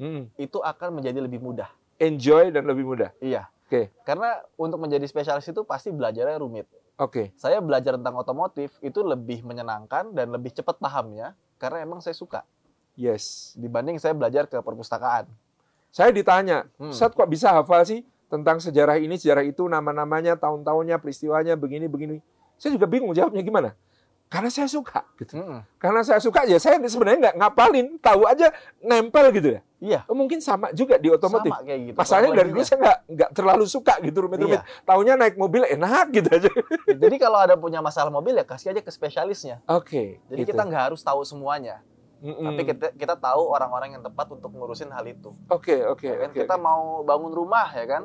Hmm. 0.00 0.32
Itu 0.40 0.64
akan 0.64 1.02
menjadi 1.02 1.20
lebih 1.20 1.44
mudah. 1.44 1.68
Enjoy 2.00 2.48
dan 2.48 2.64
lebih 2.64 2.88
mudah. 2.88 3.12
Iya. 3.20 3.52
Oke. 3.68 3.68
Okay. 3.68 3.84
Karena 4.08 4.40
untuk 4.56 4.80
menjadi 4.80 5.04
spesialis 5.04 5.44
itu 5.44 5.60
pasti 5.68 5.92
belajarnya 5.92 6.40
rumit. 6.40 6.64
Oke. 7.02 7.10
Okay. 7.10 7.26
Saya 7.34 7.58
belajar 7.58 7.98
tentang 7.98 8.14
otomotif 8.14 8.70
itu 8.78 9.02
lebih 9.02 9.42
menyenangkan 9.42 10.14
dan 10.14 10.30
lebih 10.30 10.54
cepat 10.54 10.78
pahamnya 10.78 11.34
karena 11.58 11.82
emang 11.82 11.98
saya 11.98 12.14
suka. 12.14 12.46
Yes. 12.94 13.58
Dibanding 13.58 13.98
saya 13.98 14.14
belajar 14.14 14.46
ke 14.46 14.62
perpustakaan. 14.62 15.26
Saya 15.90 16.14
ditanya, 16.14 16.70
hmm. 16.78 16.94
Saat 16.94 17.18
kok 17.18 17.26
bisa 17.26 17.50
hafal 17.50 17.82
sih 17.84 18.00
tentang 18.30 18.62
sejarah 18.62 18.96
ini, 18.96 19.18
sejarah 19.18 19.44
itu, 19.44 19.66
nama-namanya, 19.68 20.40
tahun-tahunnya, 20.40 20.96
peristiwanya, 21.02 21.52
begini-begini. 21.58 22.22
Saya 22.56 22.78
juga 22.78 22.88
bingung 22.88 23.12
jawabnya 23.12 23.42
gimana 23.44 23.76
karena 24.32 24.48
saya 24.48 24.64
suka 24.64 25.04
gitu. 25.20 25.36
Mm 25.36 25.44
-hmm. 25.44 25.60
Karena 25.76 26.00
saya 26.00 26.16
suka 26.24 26.48
ya 26.48 26.56
saya 26.56 26.80
sebenarnya 26.88 27.28
nggak 27.28 27.36
ngapalin, 27.36 28.00
tahu 28.00 28.24
aja 28.24 28.48
nempel 28.80 29.28
gitu 29.36 29.60
ya. 29.60 29.62
Iya. 29.82 30.00
Oh, 30.08 30.16
mungkin 30.16 30.40
sama 30.40 30.72
juga 30.72 30.96
di 30.96 31.12
otomotif. 31.12 31.52
Sama 31.52 31.60
kayak 31.68 31.80
gitu. 31.92 31.96
Masalahnya 32.00 32.30
dari 32.40 32.48
dulu 32.48 32.64
saya 32.64 32.78
nggak 32.80 32.98
nggak 33.12 33.30
terlalu 33.36 33.64
suka 33.68 33.94
gitu 34.00 34.24
rumit-rumit. 34.24 34.64
Iya. 34.64 34.88
Taunya 34.88 35.20
naik 35.20 35.36
mobil 35.36 35.68
enak 35.68 36.06
gitu 36.16 36.28
aja. 36.32 36.48
Jadi 36.88 37.16
kalau 37.20 37.44
ada 37.44 37.60
punya 37.60 37.84
masalah 37.84 38.08
mobil 38.08 38.32
ya 38.32 38.48
kasih 38.48 38.72
aja 38.72 38.80
ke 38.80 38.88
spesialisnya. 38.88 39.60
Oke. 39.68 39.84
Okay, 39.84 40.08
Jadi 40.32 40.40
gitu. 40.48 40.50
kita 40.56 40.62
nggak 40.64 40.82
harus 40.88 41.04
tahu 41.04 41.20
semuanya. 41.28 41.84
Mm 42.22 42.32
-mm. 42.32 42.46
Tapi 42.48 42.62
kita, 42.72 42.86
kita 42.96 43.14
tahu 43.20 43.42
orang-orang 43.52 43.98
yang 43.98 44.02
tepat 44.06 44.32
untuk 44.32 44.48
ngurusin 44.54 44.88
hal 44.94 45.02
itu. 45.04 45.34
Oke, 45.50 45.76
okay, 45.76 45.80
oke. 45.84 46.00
Okay, 46.00 46.08
ya 46.08 46.16
kan? 46.16 46.30
okay, 46.32 46.40
kita 46.46 46.54
okay. 46.56 46.64
mau 46.64 46.82
bangun 47.04 47.32
rumah 47.36 47.68
ya 47.68 47.84
kan. 47.84 48.02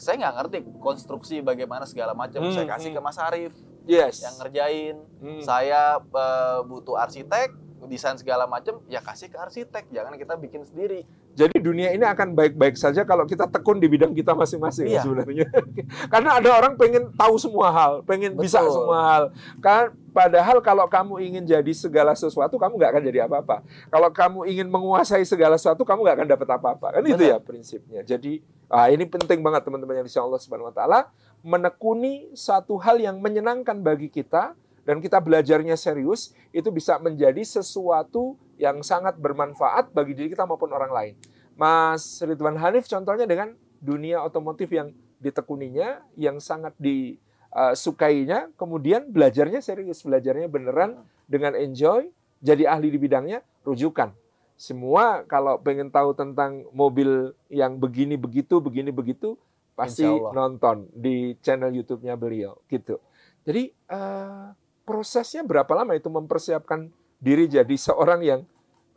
Saya 0.00 0.16
nggak 0.24 0.34
ngerti 0.40 0.58
konstruksi 0.80 1.44
bagaimana 1.44 1.84
segala 1.84 2.16
macam. 2.16 2.48
Mm, 2.48 2.54
saya 2.56 2.64
kasih 2.70 2.96
ke 2.96 3.00
Mas 3.04 3.20
Arif 3.20 3.52
yes. 3.90 4.22
yang 4.22 4.34
ngerjain. 4.38 4.96
Hmm. 5.18 5.42
Saya 5.42 5.98
uh, 5.98 6.62
butuh 6.62 6.94
arsitek, 6.94 7.50
desain 7.90 8.14
segala 8.14 8.46
macam, 8.46 8.78
ya 8.86 9.02
kasih 9.02 9.26
ke 9.26 9.38
arsitek. 9.40 9.90
Jangan 9.90 10.14
kita 10.14 10.38
bikin 10.38 10.62
sendiri. 10.62 11.02
Jadi 11.30 11.62
dunia 11.62 11.94
ini 11.94 12.02
akan 12.02 12.34
baik-baik 12.34 12.74
saja 12.74 13.06
kalau 13.06 13.22
kita 13.22 13.46
tekun 13.46 13.78
di 13.78 13.86
bidang 13.86 14.10
kita 14.10 14.34
masing-masing 14.34 14.90
iya. 14.90 15.02
sebenarnya. 15.02 15.46
Karena 16.12 16.42
ada 16.42 16.50
orang 16.58 16.74
pengen 16.74 17.14
tahu 17.14 17.38
semua 17.38 17.70
hal, 17.70 17.92
pengen 18.02 18.34
Betul. 18.34 18.44
bisa 18.50 18.58
semua 18.66 18.98
hal. 18.98 19.24
Kan 19.62 19.94
padahal 20.10 20.58
kalau 20.58 20.90
kamu 20.90 21.22
ingin 21.22 21.42
jadi 21.46 21.72
segala 21.72 22.18
sesuatu, 22.18 22.58
kamu 22.58 22.74
nggak 22.76 22.90
akan 22.98 23.02
jadi 23.06 23.18
apa-apa. 23.30 23.62
Kalau 23.88 24.10
kamu 24.10 24.40
ingin 24.50 24.66
menguasai 24.66 25.22
segala 25.22 25.54
sesuatu, 25.54 25.86
kamu 25.86 26.02
nggak 26.02 26.16
akan 26.18 26.28
dapat 26.28 26.48
apa-apa. 26.50 26.86
Kan 26.98 27.02
Benar. 27.06 27.14
itu 27.14 27.22
ya 27.30 27.38
prinsipnya. 27.38 28.00
Jadi 28.02 28.42
ah, 28.66 28.90
ini 28.90 29.06
penting 29.06 29.38
banget 29.38 29.62
teman-teman 29.62 30.02
yang 30.02 30.06
insya 30.10 30.26
Allah 30.26 30.38
Subhanahu 30.42 30.74
Wa 30.74 30.76
Taala 30.82 31.00
menekuni 31.40 32.32
satu 32.36 32.76
hal 32.80 33.00
yang 33.00 33.20
menyenangkan 33.20 33.80
bagi 33.80 34.12
kita 34.12 34.52
dan 34.84 34.98
kita 34.98 35.20
belajarnya 35.20 35.76
serius, 35.76 36.32
itu 36.50 36.68
bisa 36.72 36.96
menjadi 36.98 37.40
sesuatu 37.44 38.34
yang 38.60 38.80
sangat 38.84 39.16
bermanfaat 39.16 39.92
bagi 39.92 40.16
diri 40.16 40.28
kita 40.32 40.44
maupun 40.44 40.72
orang 40.72 40.92
lain. 40.92 41.14
Mas 41.56 42.20
Ridwan 42.24 42.56
Hanif 42.56 42.88
contohnya 42.88 43.28
dengan 43.28 43.52
dunia 43.80 44.20
otomotif 44.24 44.68
yang 44.72 44.92
ditekuninya, 45.20 46.00
yang 46.16 46.40
sangat 46.40 46.72
di 46.80 47.20
uh, 47.52 47.76
sukainya, 47.76 48.48
kemudian 48.56 49.08
belajarnya 49.12 49.60
serius, 49.60 50.00
belajarnya 50.00 50.48
beneran 50.48 51.04
dengan 51.28 51.52
enjoy, 51.56 52.08
jadi 52.40 52.68
ahli 52.72 52.92
di 52.92 52.98
bidangnya, 53.00 53.44
rujukan. 53.64 54.16
Semua 54.60 55.24
kalau 55.24 55.56
pengen 55.60 55.88
tahu 55.88 56.12
tentang 56.12 56.68
mobil 56.72 57.32
yang 57.48 57.80
begini 57.80 58.16
begitu, 58.16 58.60
begini 58.60 58.92
begitu, 58.92 59.36
pasti 59.80 60.06
nonton 60.06 60.88
di 60.92 61.34
channel 61.40 61.72
YouTube-nya 61.72 62.14
beliau, 62.20 62.60
gitu. 62.68 63.00
Jadi 63.44 63.72
uh, 63.88 64.52
prosesnya 64.84 65.40
berapa 65.40 65.70
lama 65.72 65.96
itu 65.96 66.12
mempersiapkan 66.12 66.92
diri 67.20 67.48
jadi 67.48 67.76
seorang 67.76 68.20
yang 68.20 68.40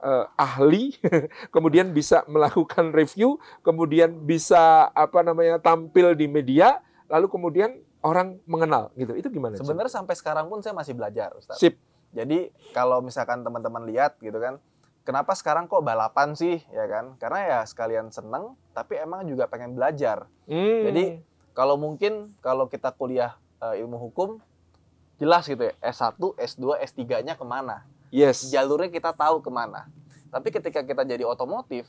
uh, 0.03 0.27
ahli, 0.35 0.95
kemudian 1.55 1.95
bisa 1.95 2.27
melakukan 2.27 2.91
review, 2.91 3.39
kemudian 3.63 4.27
bisa 4.27 4.91
apa 4.91 5.23
namanya 5.23 5.57
tampil 5.63 6.11
di 6.13 6.27
media, 6.27 6.83
lalu 7.07 7.31
kemudian 7.31 7.79
orang 8.03 8.37
mengenal 8.43 8.91
gitu. 8.99 9.15
Itu 9.15 9.31
gimana? 9.31 9.55
Sebenarnya 9.55 9.91
sampai 9.91 10.15
sekarang 10.19 10.51
pun 10.51 10.59
saya 10.59 10.75
masih 10.75 10.93
belajar, 10.93 11.31
Ustaz. 11.39 11.57
Sip. 11.57 11.79
Jadi 12.13 12.53
kalau 12.75 13.01
misalkan 13.01 13.41
teman-teman 13.41 13.89
lihat 13.89 14.21
gitu 14.21 14.37
kan, 14.37 14.61
kenapa 15.03 15.35
sekarang 15.35 15.67
kok 15.67 15.83
balapan 15.83 16.33
sih, 16.33 16.63
ya 16.71 16.85
kan? 16.87 17.15
Karena 17.19 17.39
ya 17.43 17.59
sekalian 17.67 18.09
seneng, 18.09 18.55
tapi 18.71 18.97
emang 18.97 19.27
juga 19.27 19.47
pengen 19.47 19.75
belajar. 19.75 20.27
Hmm. 20.47 20.89
Jadi 20.89 21.23
kalau 21.53 21.77
mungkin 21.77 22.33
kalau 22.39 22.65
kita 22.67 22.89
kuliah 22.95 23.37
uh, 23.61 23.75
ilmu 23.77 23.99
hukum, 24.09 24.39
jelas 25.21 25.45
gitu 25.45 25.69
ya, 25.69 25.73
S1, 25.83 26.17
S2, 26.17 26.63
S3-nya 26.83 27.37
ke 27.37 27.45
mana? 27.45 27.85
Yes. 28.09 28.49
Jalurnya 28.49 28.89
kita 28.89 29.13
tahu 29.13 29.43
ke 29.43 29.51
mana. 29.53 29.87
Tapi 30.33 30.49
ketika 30.49 30.81
kita 30.81 31.05
jadi 31.05 31.23
otomotif, 31.27 31.85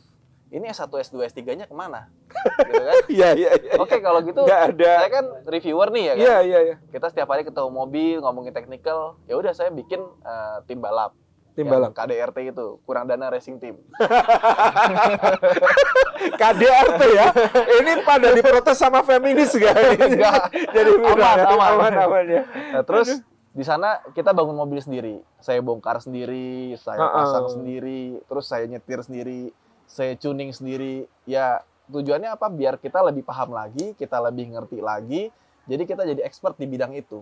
ini 0.53 0.69
S1, 0.71 0.87
S2, 0.93 1.25
S3-nya 1.33 1.67
ke 1.67 1.75
mana? 1.75 2.13
gitu 2.69 2.83
kan? 2.85 2.95
Iya, 3.09 3.29
iya, 3.35 3.51
iya. 3.57 3.73
Oke, 3.81 3.99
kalau 3.99 4.21
gitu 4.23 4.45
Gak 4.45 4.77
ada. 4.77 4.93
saya 5.03 5.11
kan 5.11 5.27
reviewer 5.49 5.89
nih 5.91 6.05
ya 6.05 6.15
kan? 6.15 6.23
Iya, 6.23 6.37
iya, 6.45 6.59
iya. 6.61 6.77
Kita 6.93 7.09
setiap 7.11 7.33
hari 7.33 7.43
ketemu 7.43 7.71
mobil, 7.73 8.21
ngomongin 8.21 8.53
technical, 8.53 9.19
ya 9.25 9.35
udah 9.41 9.51
saya 9.57 9.73
bikin 9.73 10.05
uh, 10.23 10.61
tim 10.69 10.79
balap. 10.79 11.17
Tim 11.55 11.71
balap. 11.71 11.95
KDRT 11.95 12.51
itu, 12.51 12.83
kurang 12.83 13.07
dana 13.07 13.31
racing 13.31 13.63
team. 13.63 13.79
KDRT 16.43 17.01
ya? 17.15 17.31
Ini 17.79 18.03
pada 18.03 18.35
diprotes 18.35 18.75
sama 18.75 19.07
feminis 19.07 19.55
gak? 19.55 19.79
Enggak. 20.11 20.51
Jadi 20.51 20.91
aman, 20.99 21.15
ya? 21.15 21.47
aman, 21.47 21.71
aman, 21.79 21.93
aman 21.95 22.25
ya. 22.27 22.43
Nah, 22.75 22.83
terus 22.83 23.23
di 23.55 23.63
sana 23.63 24.03
kita 24.19 24.35
bangun 24.35 24.59
mobil 24.59 24.83
sendiri. 24.83 25.23
Saya 25.39 25.63
bongkar 25.63 26.03
sendiri, 26.03 26.75
saya 26.75 27.07
pasang 27.07 27.55
sendiri, 27.55 28.19
terus 28.27 28.51
saya 28.51 28.67
nyetir 28.67 28.99
sendiri 29.07 29.55
saya 29.85 30.17
tuning 30.17 30.53
sendiri 30.53 31.05
ya 31.29 31.61
tujuannya 31.93 32.33
apa 32.33 32.49
biar 32.49 32.81
kita 32.81 33.05
lebih 33.05 33.25
paham 33.25 33.53
lagi 33.53 33.93
kita 33.97 34.17
lebih 34.25 34.57
ngerti 34.57 34.81
lagi 34.81 35.29
jadi 35.69 35.83
kita 35.85 36.03
jadi 36.09 36.21
expert 36.25 36.57
di 36.57 36.65
bidang 36.65 36.97
itu 36.97 37.21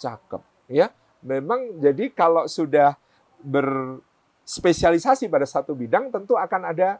cakep 0.00 0.40
ya 0.72 0.88
memang 1.20 1.80
jadi 1.80 2.08
kalau 2.12 2.48
sudah 2.48 2.96
berspesialisasi 3.42 5.30
pada 5.30 5.46
satu 5.46 5.74
bidang 5.74 6.10
tentu 6.10 6.34
akan 6.34 6.74
ada 6.74 6.98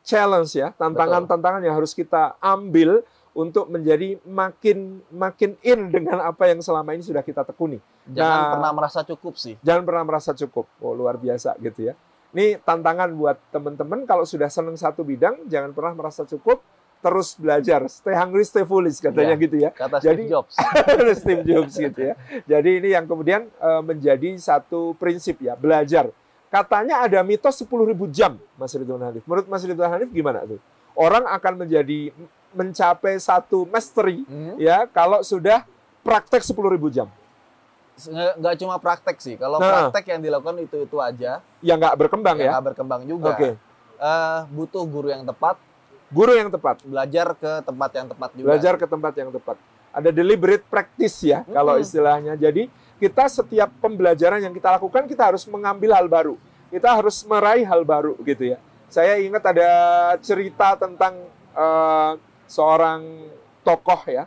challenge 0.00 0.56
ya 0.56 0.72
tantangan-tantangan 0.74 1.60
yang 1.60 1.76
harus 1.76 1.92
kita 1.92 2.36
ambil 2.40 3.04
untuk 3.30 3.70
menjadi 3.70 4.18
makin 4.26 4.98
makin 5.14 5.54
in 5.62 5.86
dengan 5.94 6.18
apa 6.18 6.50
yang 6.50 6.58
selama 6.58 6.98
ini 6.98 7.06
sudah 7.06 7.22
kita 7.22 7.46
tekuni. 7.46 7.78
Jangan 8.10 8.40
nah, 8.42 8.50
pernah 8.58 8.72
merasa 8.74 9.00
cukup 9.06 9.38
sih. 9.38 9.54
Jangan 9.62 9.82
pernah 9.86 10.02
merasa 10.02 10.30
cukup. 10.34 10.66
Oh, 10.82 10.94
luar 10.98 11.14
biasa 11.14 11.54
gitu 11.62 11.92
ya. 11.92 11.94
Ini 12.34 12.62
tantangan 12.62 13.10
buat 13.14 13.38
teman-teman 13.50 14.06
kalau 14.06 14.22
sudah 14.22 14.50
senang 14.50 14.78
satu 14.78 15.02
bidang 15.02 15.46
jangan 15.50 15.74
pernah 15.74 15.94
merasa 15.98 16.22
cukup 16.26 16.62
terus 17.00 17.36
belajar. 17.36 17.80
Stay 17.88 18.14
hungry, 18.16 18.44
stay 18.44 18.64
foolish 18.64 19.00
katanya 19.00 19.36
ya, 19.36 19.44
gitu 19.44 19.56
ya. 19.56 19.70
Kata 19.72 19.96
Jadi, 20.00 20.24
Steve 20.24 20.32
Jobs. 20.32 20.54
Steve 21.20 21.44
Jobs 21.44 21.74
gitu 21.76 22.00
ya. 22.00 22.14
Jadi 22.44 22.70
ini 22.80 22.88
yang 22.92 23.04
kemudian 23.08 23.48
uh, 23.60 23.80
menjadi 23.80 24.36
satu 24.36 24.94
prinsip 25.00 25.40
ya, 25.40 25.56
belajar. 25.56 26.12
Katanya 26.50 27.06
ada 27.06 27.22
mitos 27.22 27.62
10.000 27.62 27.94
jam, 28.10 28.34
Mas 28.58 28.74
Ridwan 28.74 29.06
Hanif. 29.06 29.22
Menurut 29.22 29.46
Mas 29.46 29.62
Ridwan 29.62 29.90
Hanif 29.94 30.10
gimana 30.10 30.42
tuh? 30.42 30.58
Orang 30.98 31.22
akan 31.24 31.64
menjadi 31.64 32.10
mencapai 32.50 33.14
satu 33.22 33.62
mastery 33.70 34.26
hmm. 34.26 34.58
ya 34.58 34.82
kalau 34.90 35.22
sudah 35.22 35.62
praktek 36.02 36.42
10.000 36.42 36.58
jam 36.90 37.06
nggak 38.08 38.54
cuma 38.56 38.80
praktek 38.80 39.16
sih. 39.20 39.34
Kalau 39.36 39.60
nah. 39.60 39.92
praktek 39.92 40.16
yang 40.16 40.20
dilakukan 40.24 40.56
itu 40.64 40.88
itu 40.88 40.96
aja. 40.96 41.44
Yang 41.60 41.76
nggak 41.84 41.96
berkembang 42.00 42.36
ya? 42.40 42.56
Nggak 42.56 42.64
berkembang 42.72 43.02
juga. 43.04 43.36
Oke. 43.36 43.36
Okay. 43.36 43.52
Uh, 44.00 44.08
eh, 44.08 44.38
butuh 44.54 44.84
guru 44.88 45.12
yang 45.12 45.28
tepat. 45.28 45.60
Guru 46.10 46.32
yang 46.34 46.50
tepat. 46.50 46.82
Belajar 46.82 47.32
ke 47.38 47.52
tempat 47.62 47.90
yang 47.94 48.06
tepat 48.10 48.30
juga. 48.34 48.46
Belajar 48.50 48.74
ke 48.76 48.86
tempat 48.86 49.12
yang 49.14 49.30
tepat. 49.30 49.56
Ada 49.90 50.10
deliberate 50.14 50.66
practice 50.66 51.22
ya 51.22 51.42
hmm. 51.42 51.54
kalau 51.54 51.74
istilahnya. 51.78 52.34
Jadi 52.34 52.70
kita 52.98 53.30
setiap 53.30 53.70
pembelajaran 53.80 54.42
yang 54.42 54.52
kita 54.52 54.76
lakukan 54.76 55.08
kita 55.08 55.32
harus 55.32 55.46
mengambil 55.46 55.96
hal 55.96 56.06
baru. 56.10 56.34
Kita 56.70 56.94
harus 56.94 57.22
meraih 57.26 57.66
hal 57.66 57.82
baru 57.82 58.14
gitu 58.22 58.54
ya. 58.54 58.58
Saya 58.90 59.22
ingat 59.22 59.42
ada 59.46 59.70
cerita 60.18 60.74
tentang 60.74 61.14
uh, 61.54 62.18
seorang 62.50 63.30
tokoh 63.62 64.02
ya 64.10 64.26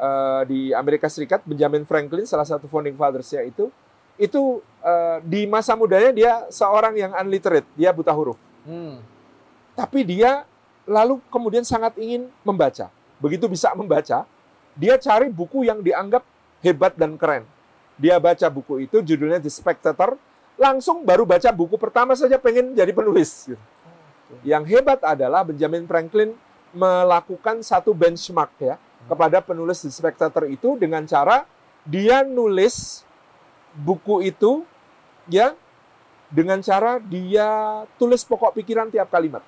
uh, 0.00 0.42
di 0.48 0.72
Amerika 0.72 1.10
Serikat, 1.10 1.44
Benjamin 1.44 1.84
Franklin, 1.84 2.24
salah 2.24 2.46
satu 2.48 2.70
founding 2.70 2.96
fathers-nya 2.96 3.44
itu, 3.44 3.68
itu 4.16 4.64
uh, 4.80 5.18
di 5.20 5.44
masa 5.44 5.76
mudanya 5.76 6.10
dia 6.14 6.32
seorang 6.48 6.96
yang 6.96 7.12
unliterate, 7.12 7.68
dia 7.76 7.92
buta 7.92 8.14
huruf. 8.14 8.38
Hmm. 8.64 9.02
Tapi 9.76 10.02
dia 10.06 10.48
lalu 10.88 11.20
kemudian 11.28 11.62
sangat 11.62 11.94
ingin 12.00 12.32
membaca. 12.40 12.88
Begitu 13.20 13.44
bisa 13.46 13.70
membaca, 13.76 14.24
dia 14.72 14.94
cari 14.96 15.28
buku 15.28 15.68
yang 15.68 15.84
dianggap 15.84 16.24
hebat 16.64 16.96
dan 16.96 17.20
keren. 17.20 17.44
Dia 18.00 18.16
baca 18.16 18.48
buku 18.48 18.88
itu, 18.88 19.04
judulnya 19.04 19.42
The 19.42 19.52
Spectator, 19.52 20.16
langsung 20.56 21.04
baru 21.04 21.28
baca 21.28 21.52
buku 21.52 21.76
pertama 21.76 22.16
saja 22.16 22.40
pengen 22.40 22.72
jadi 22.72 22.90
penulis. 22.90 23.52
Yang 24.40 24.64
hebat 24.72 25.04
adalah 25.04 25.44
Benjamin 25.44 25.84
Franklin 25.84 26.32
melakukan 26.72 27.60
satu 27.64 27.92
benchmark 27.96 28.52
ya 28.60 28.76
kepada 29.08 29.40
penulis 29.40 29.80
di 29.80 29.90
Spectator 29.92 30.44
itu 30.48 30.76
dengan 30.76 31.04
cara 31.08 31.48
dia 31.88 32.20
nulis 32.20 33.02
buku 33.72 34.28
itu 34.28 34.68
ya 35.32 35.56
dengan 36.28 36.60
cara 36.60 37.00
dia 37.00 37.82
tulis 37.96 38.20
pokok 38.20 38.52
pikiran 38.60 38.92
tiap 38.92 39.08
kalimat. 39.08 39.40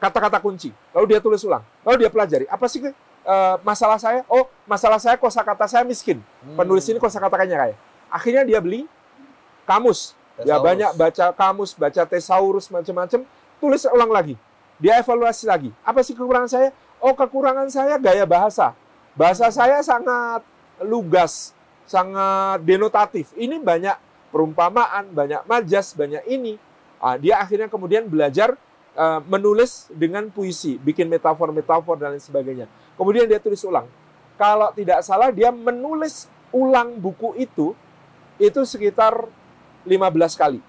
Kata-kata 0.00 0.40
kunci. 0.40 0.72
Lalu 0.96 1.14
dia 1.14 1.20
tulis 1.20 1.44
ulang. 1.44 1.60
Lalu 1.84 2.06
dia 2.06 2.10
pelajari. 2.10 2.48
Apa 2.48 2.64
sih 2.66 2.80
uh, 2.80 3.56
masalah 3.60 4.00
saya? 4.00 4.24
Oh, 4.26 4.48
masalah 4.64 4.96
saya 4.96 5.20
kosakata 5.20 5.68
saya 5.68 5.84
miskin. 5.84 6.24
Hmm. 6.40 6.56
Penulis 6.56 6.88
ini 6.88 6.96
kosakatanya 6.96 7.56
kaya. 7.60 7.76
Akhirnya 8.08 8.42
dia 8.48 8.58
beli 8.64 8.88
kamus. 9.68 10.16
Tesaurus. 10.40 10.48
Ya 10.48 10.56
banyak 10.56 10.90
baca 10.96 11.26
kamus, 11.36 11.70
baca 11.76 12.02
tesaurus 12.08 12.66
macam-macam, 12.72 13.28
tulis 13.60 13.84
ulang 13.84 14.08
lagi. 14.08 14.34
Dia 14.80 14.96
evaluasi 15.04 15.44
lagi. 15.44 15.70
Apa 15.84 16.00
sih 16.00 16.16
kekurangan 16.16 16.48
saya? 16.48 16.68
Oh 16.96 17.12
kekurangan 17.12 17.68
saya 17.68 18.00
gaya 18.00 18.24
bahasa. 18.24 18.72
Bahasa 19.12 19.52
saya 19.52 19.84
sangat 19.84 20.40
lugas, 20.80 21.52
sangat 21.84 22.64
denotatif. 22.64 23.36
Ini 23.36 23.60
banyak 23.60 23.96
perumpamaan, 24.32 25.12
banyak 25.12 25.44
majas, 25.44 25.92
banyak 25.92 26.24
ini. 26.24 26.56
Ah, 26.96 27.20
dia 27.20 27.36
akhirnya 27.36 27.68
kemudian 27.68 28.08
belajar 28.08 28.56
uh, 28.96 29.20
menulis 29.26 29.90
dengan 29.92 30.28
puisi, 30.30 30.78
bikin 30.80 31.06
metafor-metafor 31.10 31.98
dan 31.98 32.16
lain 32.16 32.22
sebagainya. 32.22 32.66
Kemudian 32.94 33.26
dia 33.26 33.38
tulis 33.42 33.60
ulang. 33.66 33.86
Kalau 34.40 34.72
tidak 34.72 35.04
salah 35.04 35.28
dia 35.28 35.52
menulis 35.52 36.30
ulang 36.50 36.96
buku 36.96 37.36
itu 37.36 37.76
itu 38.40 38.60
sekitar 38.64 39.28
15 39.84 40.40
kali. 40.40 40.60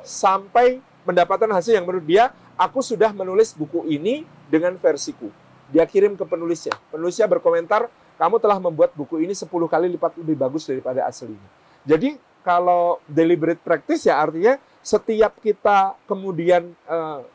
Sampai 0.00 0.80
mendapatkan 1.04 1.50
hasil 1.52 1.76
yang 1.76 1.84
menurut 1.84 2.06
dia, 2.08 2.32
aku 2.56 2.80
sudah 2.80 3.12
menulis 3.12 3.52
buku 3.52 3.84
ini 3.86 4.24
dengan 4.48 4.74
versiku. 4.80 5.28
Dia 5.68 5.84
kirim 5.84 6.14
ke 6.14 6.24
penulisnya. 6.24 6.72
Penulisnya 6.88 7.26
berkomentar, 7.28 7.90
kamu 8.16 8.40
telah 8.40 8.56
membuat 8.56 8.96
buku 8.96 9.20
ini 9.20 9.36
10 9.36 9.50
kali 9.50 9.92
lipat 9.92 10.16
lebih 10.16 10.36
bagus 10.40 10.64
daripada 10.64 11.04
aslinya. 11.04 11.42
Jadi 11.84 12.16
kalau 12.46 13.02
deliberate 13.10 13.60
practice 13.60 14.06
ya 14.06 14.22
artinya 14.22 14.56
setiap 14.78 15.42
kita 15.42 15.98
kemudian 16.06 16.70
uh, 16.86 17.26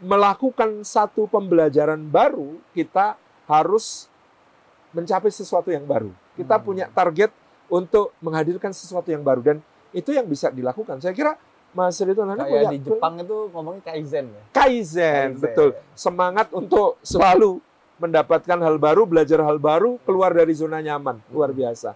melakukan 0.00 0.84
satu 0.84 1.24
pembelajaran 1.28 2.00
baru, 2.08 2.60
kita 2.76 3.16
harus 3.48 4.10
mencapai 4.92 5.32
sesuatu 5.32 5.72
yang 5.72 5.84
baru. 5.84 6.12
Kita 6.36 6.60
hmm. 6.60 6.64
punya 6.64 6.86
target 6.92 7.32
untuk 7.66 8.12
menghadirkan 8.20 8.70
sesuatu 8.70 9.08
yang 9.10 9.24
baru 9.24 9.40
dan 9.42 9.56
itu 9.92 10.12
yang 10.12 10.28
bisa 10.28 10.52
dilakukan. 10.52 11.00
Saya 11.00 11.16
kira 11.16 11.34
Mas 11.76 12.00
Rito 12.00 12.24
nanti 12.24 12.44
punya 12.48 12.72
di 12.72 12.80
Jepang 12.80 13.20
itu 13.20 13.52
ngomongnya 13.52 13.82
kaizen 13.92 14.32
ya. 14.32 14.42
Kaizen, 14.52 15.36
kaizen 15.36 15.42
betul. 15.42 15.68
Semangat 15.92 16.48
untuk 16.56 16.96
selalu 17.04 17.60
mendapatkan 17.96 18.58
hal 18.60 18.76
baru, 18.76 19.08
belajar 19.08 19.40
hal 19.44 19.56
baru, 19.56 19.96
keluar 20.04 20.32
dari 20.32 20.52
zona 20.52 20.80
nyaman, 20.80 21.20
luar 21.32 21.52
hmm. 21.52 21.60
biasa. 21.60 21.90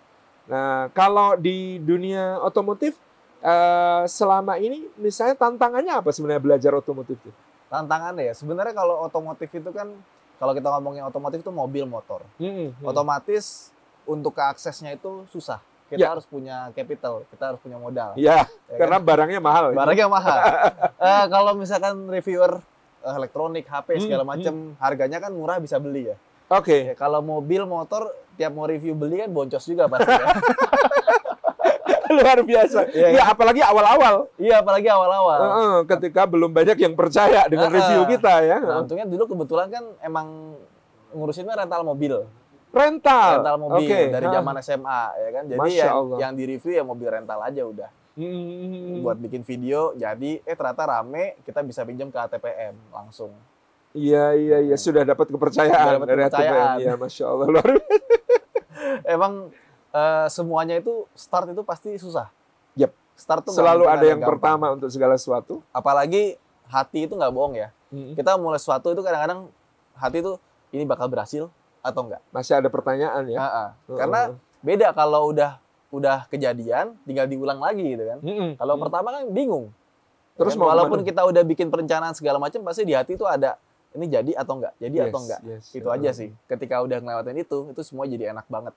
Nah, 0.50 0.90
kalau 0.96 1.38
di 1.38 1.78
dunia 1.78 2.40
otomotif 2.42 2.96
uh, 3.44 4.04
selama 4.08 4.58
ini 4.58 4.88
misalnya 4.98 5.36
tantangannya 5.36 5.94
apa 5.94 6.10
sebenarnya 6.10 6.42
belajar 6.42 6.72
otomotif 6.74 7.20
itu? 7.20 7.32
Tantangannya 7.70 8.26
ya, 8.26 8.34
sebenarnya 8.34 8.74
kalau 8.74 9.06
otomotif 9.06 9.46
itu 9.48 9.70
kan 9.70 9.94
kalau 10.36 10.52
kita 10.52 10.66
ngomongin 10.68 11.06
otomotif 11.06 11.38
itu 11.38 11.52
mobil 11.54 11.86
motor. 11.86 12.26
Hmm, 12.36 12.74
hmm. 12.74 12.82
Otomatis 12.82 13.70
untuk 14.02 14.34
keaksesnya 14.34 14.98
itu 14.98 15.22
susah. 15.30 15.62
Kita 15.86 16.02
Ya. 16.02 16.08
harus 16.10 16.26
punya 16.26 16.70
capital, 16.70 17.22
kita 17.26 17.54
harus 17.54 17.60
punya 17.60 17.74
modal. 17.74 18.14
Ya, 18.14 18.46
ya 18.66 18.76
karena 18.76 18.98
kan? 18.98 19.06
barangnya 19.06 19.40
mahal. 19.40 19.64
barangnya 19.70 20.08
mahal. 20.08 20.38
Eh, 21.00 21.24
kalau 21.26 21.52
misalkan 21.54 22.06
reviewer 22.06 22.58
eh, 23.00 23.14
elektronik, 23.14 23.64
HP 23.64 23.88
Hmm, 23.96 24.02
segala 24.02 24.22
macam, 24.26 24.74
harganya 24.76 25.18
kan 25.18 25.30
murah 25.30 25.56
bisa 25.56 25.78
beli 25.78 26.10
ya. 26.10 26.16
Oke. 26.50 26.90
Ya, 26.90 26.94
kalau 26.94 27.22
mobil, 27.22 27.62
motor 27.64 28.10
tiap 28.34 28.50
mau 28.50 28.66
review 28.66 28.92
beli 28.92 29.20
kan 29.20 29.30
boncos 29.30 29.62
juga 29.62 29.86
pasti 29.86 30.10
ya. 30.10 30.26
Luar 32.16 32.38
biasa. 32.40 32.90
Iya, 32.90 33.08
Iya, 33.12 33.22
apalagi 33.24 33.60
awal-awal. 33.60 34.26
iya, 34.36 34.58
apalagi 34.58 34.86
awal-awal. 34.86 35.38
Heeh, 35.40 35.74
ketika 35.86 36.26
belum 36.26 36.50
banyak 36.50 36.76
yang 36.76 36.94
percaya 36.94 37.46
dengan 37.46 37.68
Heeh. 37.68 37.78
review 37.78 38.02
kita 38.08 38.34
ya. 38.42 38.58
Nah, 38.58 38.82
untungnya 38.82 39.06
dulu 39.06 39.24
kebetulan 39.28 39.68
kan 39.68 39.84
emang 40.00 40.58
ngurusinnya 41.10 41.54
rental 41.54 41.82
mobil. 41.82 42.26
Rental. 42.70 43.42
rental 43.42 43.56
mobil 43.58 43.82
Oke. 43.82 44.00
dari 44.08 44.26
Hah. 44.26 44.34
zaman 44.36 44.54
SMA 44.60 45.02
ya 45.16 45.28
kan. 45.32 45.42
Jadi 45.44 45.58
Masya 45.58 45.74
yang 45.76 45.94
Allah. 45.96 46.16
yang 46.18 46.32
di 46.32 46.44
review 46.46 46.72
ya 46.72 46.82
mobil 46.82 47.08
rental 47.08 47.38
aja 47.40 47.62
udah. 47.62 47.90
Hmm. 48.14 49.02
Buat 49.02 49.18
bikin 49.18 49.42
video 49.42 49.90
jadi 49.92 50.38
eh 50.40 50.54
ternyata 50.54 50.82
rame 50.84 51.38
kita 51.42 51.62
bisa 51.62 51.82
pinjam 51.82 52.08
ke 52.08 52.18
ATPM 52.20 52.78
langsung. 52.90 53.34
Iya 53.90 54.34
iya 54.34 54.58
iya 54.62 54.76
sudah 54.76 55.02
dapat 55.02 55.26
kepercayaan 55.28 55.66
Sudah 55.66 55.94
dapat 55.96 56.06
dari 56.06 56.22
kepercayaan. 56.24 56.54
ATPM. 56.54 56.78
Iya, 56.80 56.92
masya 56.94 57.24
Allah 57.26 57.46
luar 57.48 57.66
biasa. 57.66 57.98
Emang 59.14 59.32
eh, 59.90 60.26
semuanya 60.28 60.76
itu 60.76 61.06
start 61.12 61.50
itu 61.50 61.62
pasti 61.62 61.94
susah. 61.94 62.30
Yep. 62.74 62.90
Start 63.14 63.42
tuh 63.44 63.52
Selalu 63.52 63.84
ada 63.84 64.00
yang 64.02 64.18
gampang. 64.18 64.38
pertama 64.38 64.66
untuk 64.72 64.88
segala 64.88 65.14
sesuatu. 65.14 65.60
Apalagi 65.70 66.40
hati 66.66 67.04
itu 67.04 67.12
nggak 67.12 67.30
bohong 67.30 67.54
ya. 67.54 67.68
Hmm. 67.90 68.14
Kita 68.14 68.38
mulai 68.38 68.56
sesuatu 68.56 68.88
itu 68.88 69.02
kadang-kadang 69.02 69.50
hati 69.92 70.22
itu 70.22 70.32
ini 70.70 70.86
bakal 70.86 71.10
berhasil 71.10 71.50
atau 71.80 72.00
enggak. 72.06 72.22
Masih 72.30 72.54
ada 72.56 72.68
pertanyaan 72.68 73.22
ya. 73.26 73.38
Heeh. 73.38 73.68
Karena 73.92 74.20
beda 74.60 74.88
kalau 74.92 75.30
udah 75.30 75.58
udah 75.90 76.22
kejadian 76.30 76.94
tinggal 77.02 77.26
diulang 77.26 77.58
lagi 77.58 77.82
gitu 77.82 78.04
kan. 78.06 78.18
Mm-mm. 78.22 78.50
Kalau 78.54 78.74
Mm. 78.74 78.82
pertama 78.86 79.08
kan 79.10 79.22
bingung. 79.28 79.66
Terus 80.38 80.54
kan? 80.54 80.60
mau 80.62 80.70
walaupun 80.70 81.02
ke 81.02 81.02
mana? 81.02 81.10
kita 81.10 81.22
udah 81.26 81.42
bikin 81.44 81.66
perencanaan 81.68 82.14
segala 82.14 82.38
macam 82.38 82.62
pasti 82.62 82.86
di 82.86 82.94
hati 82.94 83.12
itu 83.12 83.26
ada 83.26 83.58
ini 83.90 84.06
jadi 84.06 84.38
atau 84.38 84.54
enggak, 84.54 84.70
jadi 84.78 84.96
Yes, 84.96 85.06
atau 85.10 85.20
enggak. 85.20 85.40
yes. 85.42 85.64
Itu 85.74 85.88
aja 85.90 86.10
sih. 86.14 86.30
Ketika 86.46 86.78
udah 86.78 86.96
ngelewatin 86.96 87.36
itu, 87.36 87.58
itu 87.68 87.80
semua 87.82 88.06
jadi 88.06 88.30
enak 88.30 88.46
banget. 88.46 88.70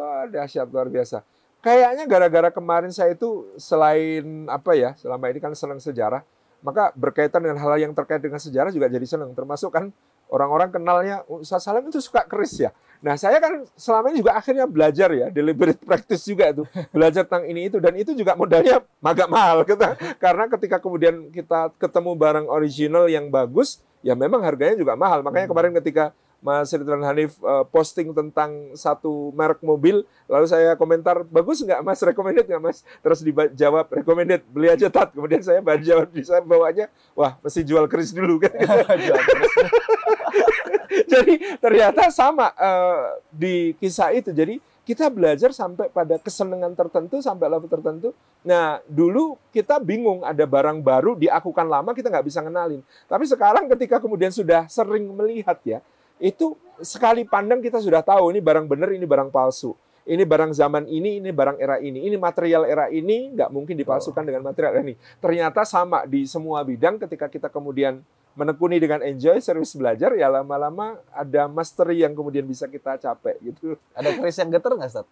Oh, 0.00 0.24
dahsyat 0.32 0.64
luar 0.72 0.88
biasa. 0.88 1.20
Kayaknya 1.60 2.08
gara-gara 2.08 2.48
kemarin 2.48 2.88
saya 2.88 3.12
itu 3.12 3.44
selain 3.60 4.48
apa 4.48 4.72
ya, 4.72 4.96
selama 4.96 5.28
ini 5.28 5.44
kan 5.44 5.52
senang 5.52 5.76
sejarah, 5.76 6.24
maka 6.64 6.88
berkaitan 6.96 7.44
dengan 7.44 7.60
hal 7.60 7.76
yang 7.76 7.92
terkait 7.92 8.24
dengan 8.24 8.40
sejarah 8.40 8.72
juga 8.72 8.88
jadi 8.88 9.04
senang. 9.04 9.36
Termasuk 9.36 9.68
kan 9.68 9.92
orang-orang 10.32 10.72
kenalnya 10.72 11.20
Ustaz 11.28 11.68
Salam 11.68 11.84
itu 11.92 12.00
suka 12.00 12.24
keris 12.24 12.56
ya. 12.56 12.72
Nah 13.04 13.12
saya 13.20 13.44
kan 13.44 13.68
selama 13.76 14.08
ini 14.08 14.24
juga 14.24 14.40
akhirnya 14.40 14.64
belajar 14.64 15.12
ya, 15.12 15.28
deliberate 15.28 15.80
practice 15.84 16.24
juga 16.24 16.48
itu. 16.48 16.64
Belajar 16.96 17.28
tentang 17.28 17.44
ini 17.44 17.68
itu. 17.68 17.76
Dan 17.76 17.92
itu 18.00 18.16
juga 18.16 18.32
modalnya 18.40 18.80
agak 19.04 19.28
mahal. 19.28 19.60
Kita, 19.68 20.00
karena 20.16 20.48
ketika 20.48 20.80
kemudian 20.80 21.28
kita 21.28 21.76
ketemu 21.76 22.16
barang 22.16 22.46
original 22.48 23.04
yang 23.04 23.28
bagus, 23.28 23.84
ya 24.00 24.16
memang 24.16 24.40
harganya 24.48 24.80
juga 24.80 24.96
mahal. 24.96 25.20
Makanya 25.20 25.44
Hmm. 25.44 25.52
kemarin 25.52 25.72
ketika 25.76 26.16
Mas 26.40 26.72
Ridwan 26.72 27.04
Hanif 27.04 27.36
eh, 27.40 27.64
posting 27.68 28.12
tentang 28.16 28.72
satu 28.76 29.30
merek 29.36 29.60
mobil, 29.60 30.02
lalu 30.26 30.46
saya 30.48 30.74
komentar, 30.74 31.24
bagus 31.28 31.60
nggak 31.60 31.80
Mas, 31.84 32.00
recommended 32.00 32.48
nggak 32.48 32.62
Mas? 32.62 32.80
Terus 33.04 33.20
dijawab, 33.20 33.86
recommended, 33.92 34.40
beli 34.48 34.72
aja 34.72 34.88
tat. 34.88 35.12
Kemudian 35.12 35.44
saya 35.44 35.60
baca 35.60 35.80
jawab, 35.80 36.08
saya 36.24 36.40
bawanya, 36.40 36.88
wah 37.12 37.36
mesti 37.44 37.60
jual 37.64 37.84
keris 37.86 38.16
dulu 38.16 38.40
kan. 38.40 38.52
Jadi 41.12 41.34
ternyata 41.60 42.10
sama 42.10 42.50
eh, 42.56 43.20
di 43.30 43.54
kisah 43.78 44.10
itu. 44.16 44.32
Jadi 44.32 44.58
kita 44.90 45.06
belajar 45.06 45.54
sampai 45.54 45.86
pada 45.86 46.18
kesenangan 46.18 46.74
tertentu, 46.74 47.22
sampai 47.22 47.46
level 47.46 47.70
tertentu. 47.70 48.10
Nah, 48.42 48.82
dulu 48.90 49.38
kita 49.54 49.78
bingung 49.78 50.26
ada 50.26 50.42
barang 50.42 50.82
baru 50.82 51.14
diakukan 51.14 51.68
lama 51.68 51.94
kita 51.94 52.10
nggak 52.10 52.26
bisa 52.26 52.42
ngenalin. 52.42 52.82
Tapi 53.06 53.24
sekarang 53.28 53.70
ketika 53.70 54.02
kemudian 54.02 54.34
sudah 54.34 54.66
sering 54.66 55.06
melihat 55.14 55.62
ya, 55.62 55.78
itu 56.20 56.54
sekali 56.84 57.24
pandang 57.24 57.64
kita 57.64 57.80
sudah 57.80 58.04
tahu 58.04 58.32
ini 58.32 58.40
barang 58.44 58.68
benar, 58.68 58.92
ini 58.92 59.08
barang 59.08 59.32
palsu. 59.32 59.72
Ini 60.04 60.24
barang 60.24 60.56
zaman 60.56 60.88
ini, 60.88 61.20
ini 61.20 61.30
barang 61.30 61.60
era 61.60 61.76
ini. 61.76 62.08
Ini 62.08 62.16
material 62.16 62.64
era 62.64 62.88
ini 62.88 63.36
nggak 63.36 63.52
mungkin 63.52 63.76
dipalsukan 63.76 64.24
dengan 64.24 64.42
material 64.42 64.80
ini. 64.80 64.96
Ternyata 65.20 65.62
sama 65.68 66.08
di 66.08 66.24
semua 66.24 66.64
bidang 66.64 66.98
ketika 66.98 67.28
kita 67.28 67.48
kemudian 67.52 68.00
menekuni 68.34 68.80
dengan 68.80 69.04
enjoy, 69.04 69.38
serius 69.42 69.76
belajar, 69.76 70.14
ya 70.16 70.30
lama-lama 70.30 70.98
ada 71.12 71.50
mastery 71.50 72.02
yang 72.02 72.16
kemudian 72.16 72.46
bisa 72.48 72.64
kita 72.66 72.96
capai 72.96 73.36
gitu. 73.44 73.76
Ada 73.92 74.16
keris 74.16 74.38
yang 74.40 74.50
geter 74.50 74.72
nggak, 74.72 74.90
Stat? 74.90 75.06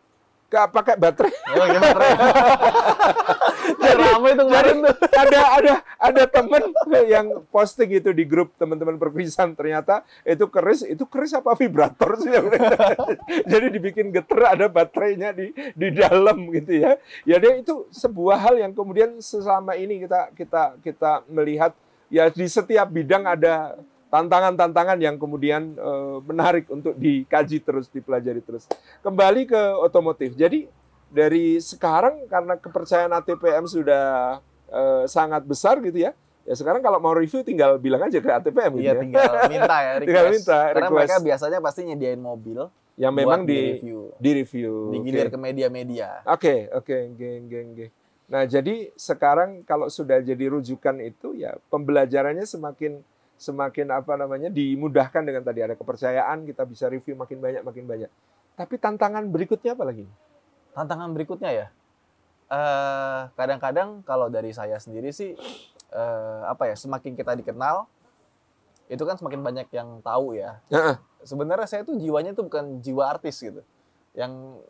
Gak 0.49 0.67
pakai 0.73 0.97
baterai. 0.97 1.35
Ya, 1.53 1.65
geter. 1.77 1.99
Jadi- 3.77 3.97
Ramai 3.99 4.33
tuh 4.33 4.47
kemarin 4.49 4.77
tuh. 4.81 4.95
ada 5.13 5.41
ada 5.59 5.75
ada 5.99 6.23
temen 6.31 6.63
yang 7.05 7.27
posting 7.53 7.91
itu 7.99 8.11
di 8.15 8.25
grup 8.25 8.55
teman-teman 8.57 8.97
perkuisan 8.97 9.53
ternyata 9.53 10.07
itu 10.25 10.47
keris 10.49 10.87
itu 10.87 11.05
keris 11.05 11.37
apa 11.37 11.53
vibrator 11.59 12.17
sih? 12.17 12.33
Jadi 13.53 13.67
dibikin 13.69 14.09
geter 14.15 14.49
ada 14.49 14.67
baterainya 14.71 15.35
di 15.37 15.53
di 15.77 15.89
dalam 15.93 16.49
gitu 16.55 16.81
ya. 16.81 16.97
Ya 17.29 17.37
dia 17.37 17.59
itu 17.59 17.85
sebuah 17.93 18.39
hal 18.41 18.55
yang 18.63 18.73
kemudian 18.73 19.21
selama 19.21 19.77
ini 19.77 20.07
kita 20.07 20.33
kita 20.33 20.63
kita 20.81 21.13
melihat 21.29 21.77
ya 22.09 22.33
di 22.33 22.47
setiap 22.49 22.89
bidang 22.89 23.29
ada 23.29 23.77
tantangan-tantangan 24.09 24.99
yang 25.01 25.21
kemudian 25.21 25.77
eh, 25.77 26.17
menarik 26.25 26.65
untuk 26.73 26.97
dikaji 26.97 27.61
terus 27.61 27.93
dipelajari 27.93 28.41
terus. 28.41 28.65
Kembali 29.05 29.45
ke 29.45 29.61
otomotif. 29.85 30.33
Jadi 30.33 30.69
dari 31.09 31.57
sekarang 31.59 32.27
karena 32.27 32.55
kepercayaan 32.55 33.13
ATPM 33.15 33.65
sudah 33.65 34.39
eh, 34.67 35.05
sangat 35.07 35.43
besar 35.43 35.81
gitu 35.81 35.99
ya. 36.01 36.13
Ya 36.43 36.55
sekarang 36.55 36.81
kalau 36.81 36.97
mau 36.97 37.13
review 37.13 37.45
tinggal 37.45 37.77
bilang 37.77 38.01
aja 38.03 38.17
ke 38.17 38.29
ATPM 38.31 38.73
gitu 38.75 38.83
Iya, 38.83 38.93
ya. 38.95 39.01
tinggal 39.01 39.31
minta 39.47 39.77
ya 39.77 39.93
request. 39.95 40.03
Tinggal 40.03 40.27
minta 40.31 40.59
Karena 40.59 40.73
request. 40.81 40.95
mereka 40.95 41.17
biasanya 41.21 41.59
pasti 41.61 41.81
nyediain 41.85 42.17
mobil 42.19 42.61
Yang 42.97 43.15
memang 43.15 43.41
di 43.45 43.59
review, 43.71 44.01
di 44.17 44.31
review. 44.35 44.73
digilir 44.91 45.29
Oke. 45.29 45.33
ke 45.33 45.39
media-media. 45.39 46.09
Oke, 46.27 46.55
oke, 46.73 46.97
geng, 47.15 47.47
geng, 47.47 47.69
geng. 47.73 47.93
Nah, 48.27 48.43
jadi 48.43 48.91
sekarang 48.93 49.63
kalau 49.63 49.87
sudah 49.89 50.19
jadi 50.19 50.51
rujukan 50.51 50.99
itu 50.99 51.33
ya 51.33 51.53
pembelajarannya 51.69 52.43
semakin 52.43 53.01
semakin 53.39 53.87
apa 53.89 54.19
namanya 54.19 54.51
dimudahkan 54.51 55.23
dengan 55.23 55.41
tadi 55.41 55.63
ada 55.63 55.73
kepercayaan, 55.73 56.43
kita 56.43 56.67
bisa 56.67 56.91
review 56.91 57.15
makin 57.15 57.39
banyak 57.39 57.63
makin 57.63 57.85
banyak. 57.87 58.11
Tapi 58.53 58.75
tantangan 58.77 59.23
berikutnya 59.25 59.73
apa 59.73 59.87
lagi? 59.87 60.03
Tantangan 60.79 61.11
berikutnya 61.11 61.51
ya, 61.51 61.67
eh, 62.55 63.21
kadang-kadang 63.35 64.07
kalau 64.07 64.31
dari 64.31 64.55
saya 64.55 64.79
sendiri 64.79 65.11
sih, 65.11 65.35
eh, 65.91 66.41
apa 66.47 66.71
ya, 66.71 66.79
semakin 66.79 67.19
kita 67.19 67.35
dikenal, 67.35 67.91
itu 68.87 69.03
kan 69.03 69.19
semakin 69.19 69.43
banyak 69.43 69.67
yang 69.75 69.99
tahu 70.07 70.39
ya. 70.39 70.63
Heeh. 70.71 71.03
Sebenarnya 71.27 71.67
saya 71.67 71.83
tuh 71.83 71.99
jiwanya 71.99 72.31
tuh 72.31 72.47
bukan 72.47 72.79
jiwa 72.79 73.11
artis 73.11 73.43
gitu, 73.43 73.67
yang 74.15 74.63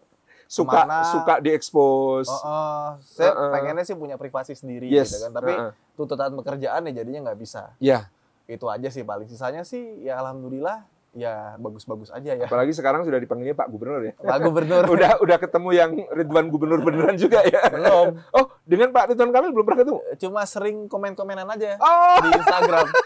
Suka 0.48 0.88
Kemana- 0.88 1.04
suka 1.12 1.44
diekspos. 1.44 2.24
oh, 2.24 2.40
oh, 2.40 2.88
saya 3.04 3.36
Heeh. 3.36 3.52
pengennya 3.52 3.84
sih 3.84 3.92
punya 3.92 4.16
privasi 4.16 4.56
sendiri 4.56 4.88
yes. 4.88 5.12
gitu 5.12 5.28
kan, 5.28 5.36
tapi 5.36 5.52
heeh. 5.52 5.72
tuntutan 5.92 6.32
pekerjaan 6.32 6.88
ya 6.88 7.04
jadinya 7.04 7.28
nggak 7.28 7.36
bisa. 7.44 7.76
Ya, 7.76 8.08
Itu 8.48 8.64
aja 8.72 8.88
sih 8.88 9.04
paling 9.04 9.28
sisanya 9.28 9.60
sih 9.60 10.08
ya 10.08 10.16
alhamdulillah 10.16 10.88
ya 11.18 11.58
bagus-bagus 11.58 12.08
aja 12.08 12.32
ya. 12.32 12.46
apalagi 12.46 12.70
sekarang 12.70 13.02
sudah 13.02 13.18
dipanggilnya 13.18 13.52
Pak 13.52 13.68
Gubernur 13.68 14.00
ya. 14.00 14.14
Pak 14.14 14.38
Gubernur 14.40 14.86
udah 14.94 15.18
udah 15.18 15.36
ketemu 15.36 15.68
yang 15.74 15.90
Ridwan 16.08 16.46
Gubernur 16.46 16.80
beneran 16.80 17.18
juga 17.18 17.42
ya. 17.42 17.66
belum, 17.68 18.22
Oh, 18.38 18.46
dengan 18.62 18.88
Pak 18.88 19.12
Ridwan 19.12 19.30
Kamil 19.30 19.50
belum 19.50 19.66
pernah 19.66 19.80
ketemu. 19.82 20.00
cuma 20.16 20.42
sering 20.46 20.86
komen-komenan 20.86 21.50
aja 21.50 21.76
Oh, 21.76 22.22
di 22.22 22.30
Instagram. 22.32 22.86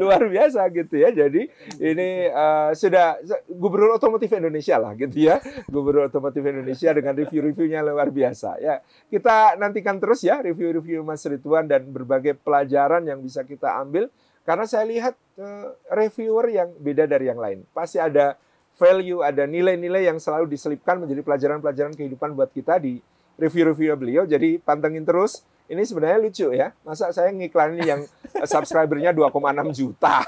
luar 0.00 0.24
biasa 0.24 0.64
gitu 0.72 0.94
ya. 0.96 1.10
Jadi 1.10 1.44
ini 1.78 2.08
eh, 2.24 2.70
sudah 2.72 3.20
Gubernur 3.46 3.98
Otomotif 3.98 4.30
Indonesia 4.32 4.78
lah 4.78 4.94
gitu 4.94 5.18
ya. 5.18 5.42
Gubernur 5.68 6.08
Otomotif 6.08 6.40
Indonesia 6.40 6.90
dengan 6.90 7.14
review-reviewnya 7.14 7.84
luar 7.84 8.08
biasa 8.08 8.58
ya. 8.58 8.80
Kita 9.06 9.58
nantikan 9.58 10.00
terus 10.00 10.24
ya 10.24 10.40
review-review 10.40 11.02
Mas 11.02 11.20
Ridwan 11.22 11.68
dan 11.68 11.84
berbagai 11.84 12.38
pelajaran 12.38 13.04
yang 13.04 13.20
bisa 13.20 13.44
kita 13.44 13.76
ambil 13.76 14.08
karena 14.48 14.64
saya 14.64 14.88
lihat 14.88 15.12
eh, 15.36 15.68
reviewer 15.92 16.48
yang 16.48 16.72
beda 16.80 17.04
dari 17.04 17.28
yang 17.28 17.36
lain. 17.36 17.68
Pasti 17.76 18.00
ada 18.00 18.40
value, 18.80 19.20
ada 19.20 19.44
nilai-nilai 19.44 20.08
yang 20.08 20.16
selalu 20.16 20.48
diselipkan 20.48 20.96
menjadi 20.96 21.20
pelajaran-pelajaran 21.20 21.92
kehidupan 21.92 22.32
buat 22.32 22.48
kita 22.48 22.80
di 22.80 22.96
review-review 23.36 23.92
beliau. 24.00 24.24
Jadi 24.24 24.56
pantengin 24.56 25.04
terus. 25.04 25.44
Ini 25.68 25.84
sebenarnya 25.84 26.16
lucu 26.16 26.48
ya. 26.48 26.72
Masa 26.80 27.12
saya 27.12 27.28
ngiklanin 27.28 27.84
yang 27.84 28.00
subscribernya 28.56 29.12
2,6 29.12 29.36
juta. 29.76 30.24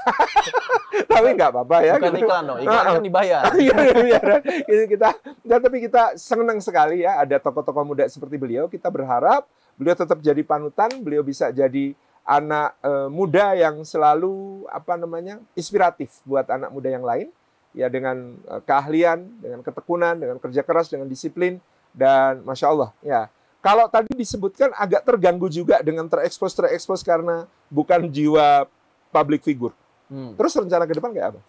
Tapi 1.17 1.27
nggak 1.33 1.49
apa-apa 1.49 1.77
ya. 1.81 1.97
Bukan 1.97 2.13
gitu. 2.13 2.21
iklan 2.29 2.43
dong, 2.45 2.59
iklan 2.61 2.83
kan 2.85 3.01
dibayar. 3.01 3.41
Iya, 3.57 3.75
iya, 3.89 3.95
iya. 4.05 4.21
Ini 4.69 4.83
kita, 4.85 5.09
nah, 5.49 5.57
tapi 5.57 5.81
kita 5.81 6.13
senang 6.13 6.61
sekali 6.61 7.01
ya 7.01 7.25
ada 7.25 7.41
tokoh-tokoh 7.41 7.89
muda 7.89 8.05
seperti 8.05 8.37
beliau. 8.37 8.69
Kita 8.69 8.93
berharap 8.93 9.49
beliau 9.81 9.97
tetap 9.97 10.21
jadi 10.21 10.45
panutan, 10.45 10.93
beliau 11.01 11.25
bisa 11.25 11.49
jadi 11.49 11.97
anak 12.25 12.77
eh, 12.85 13.09
muda 13.09 13.57
yang 13.57 13.81
selalu 13.81 14.65
apa 14.69 14.95
namanya 14.95 15.41
inspiratif 15.57 16.21
buat 16.23 16.47
anak 16.47 16.69
muda 16.71 16.89
yang 16.89 17.05
lain. 17.05 17.29
ya 17.71 17.87
dengan 17.87 18.35
uh, 18.51 18.59
keahlian, 18.67 19.31
dengan 19.39 19.63
ketekunan, 19.63 20.19
dengan 20.19 20.35
kerja 20.43 20.59
keras, 20.59 20.91
dengan 20.91 21.07
disiplin 21.07 21.55
dan 21.95 22.43
masya 22.43 22.67
Allah 22.67 22.91
ya. 22.99 23.31
Kalau 23.63 23.87
tadi 23.87 24.11
disebutkan 24.11 24.75
agak 24.75 25.07
terganggu 25.07 25.47
juga 25.47 25.79
dengan 25.79 26.03
terekspos 26.11 26.51
terekspos 26.51 26.99
karena 26.99 27.47
bukan 27.71 28.11
jiwa 28.11 28.67
public 29.07 29.39
figure. 29.39 29.71
Hmm. 30.11 30.35
Terus 30.35 30.51
rencana 30.59 30.83
ke 30.83 30.99
depan 30.99 31.15
kayak 31.15 31.27
apa? 31.31 31.39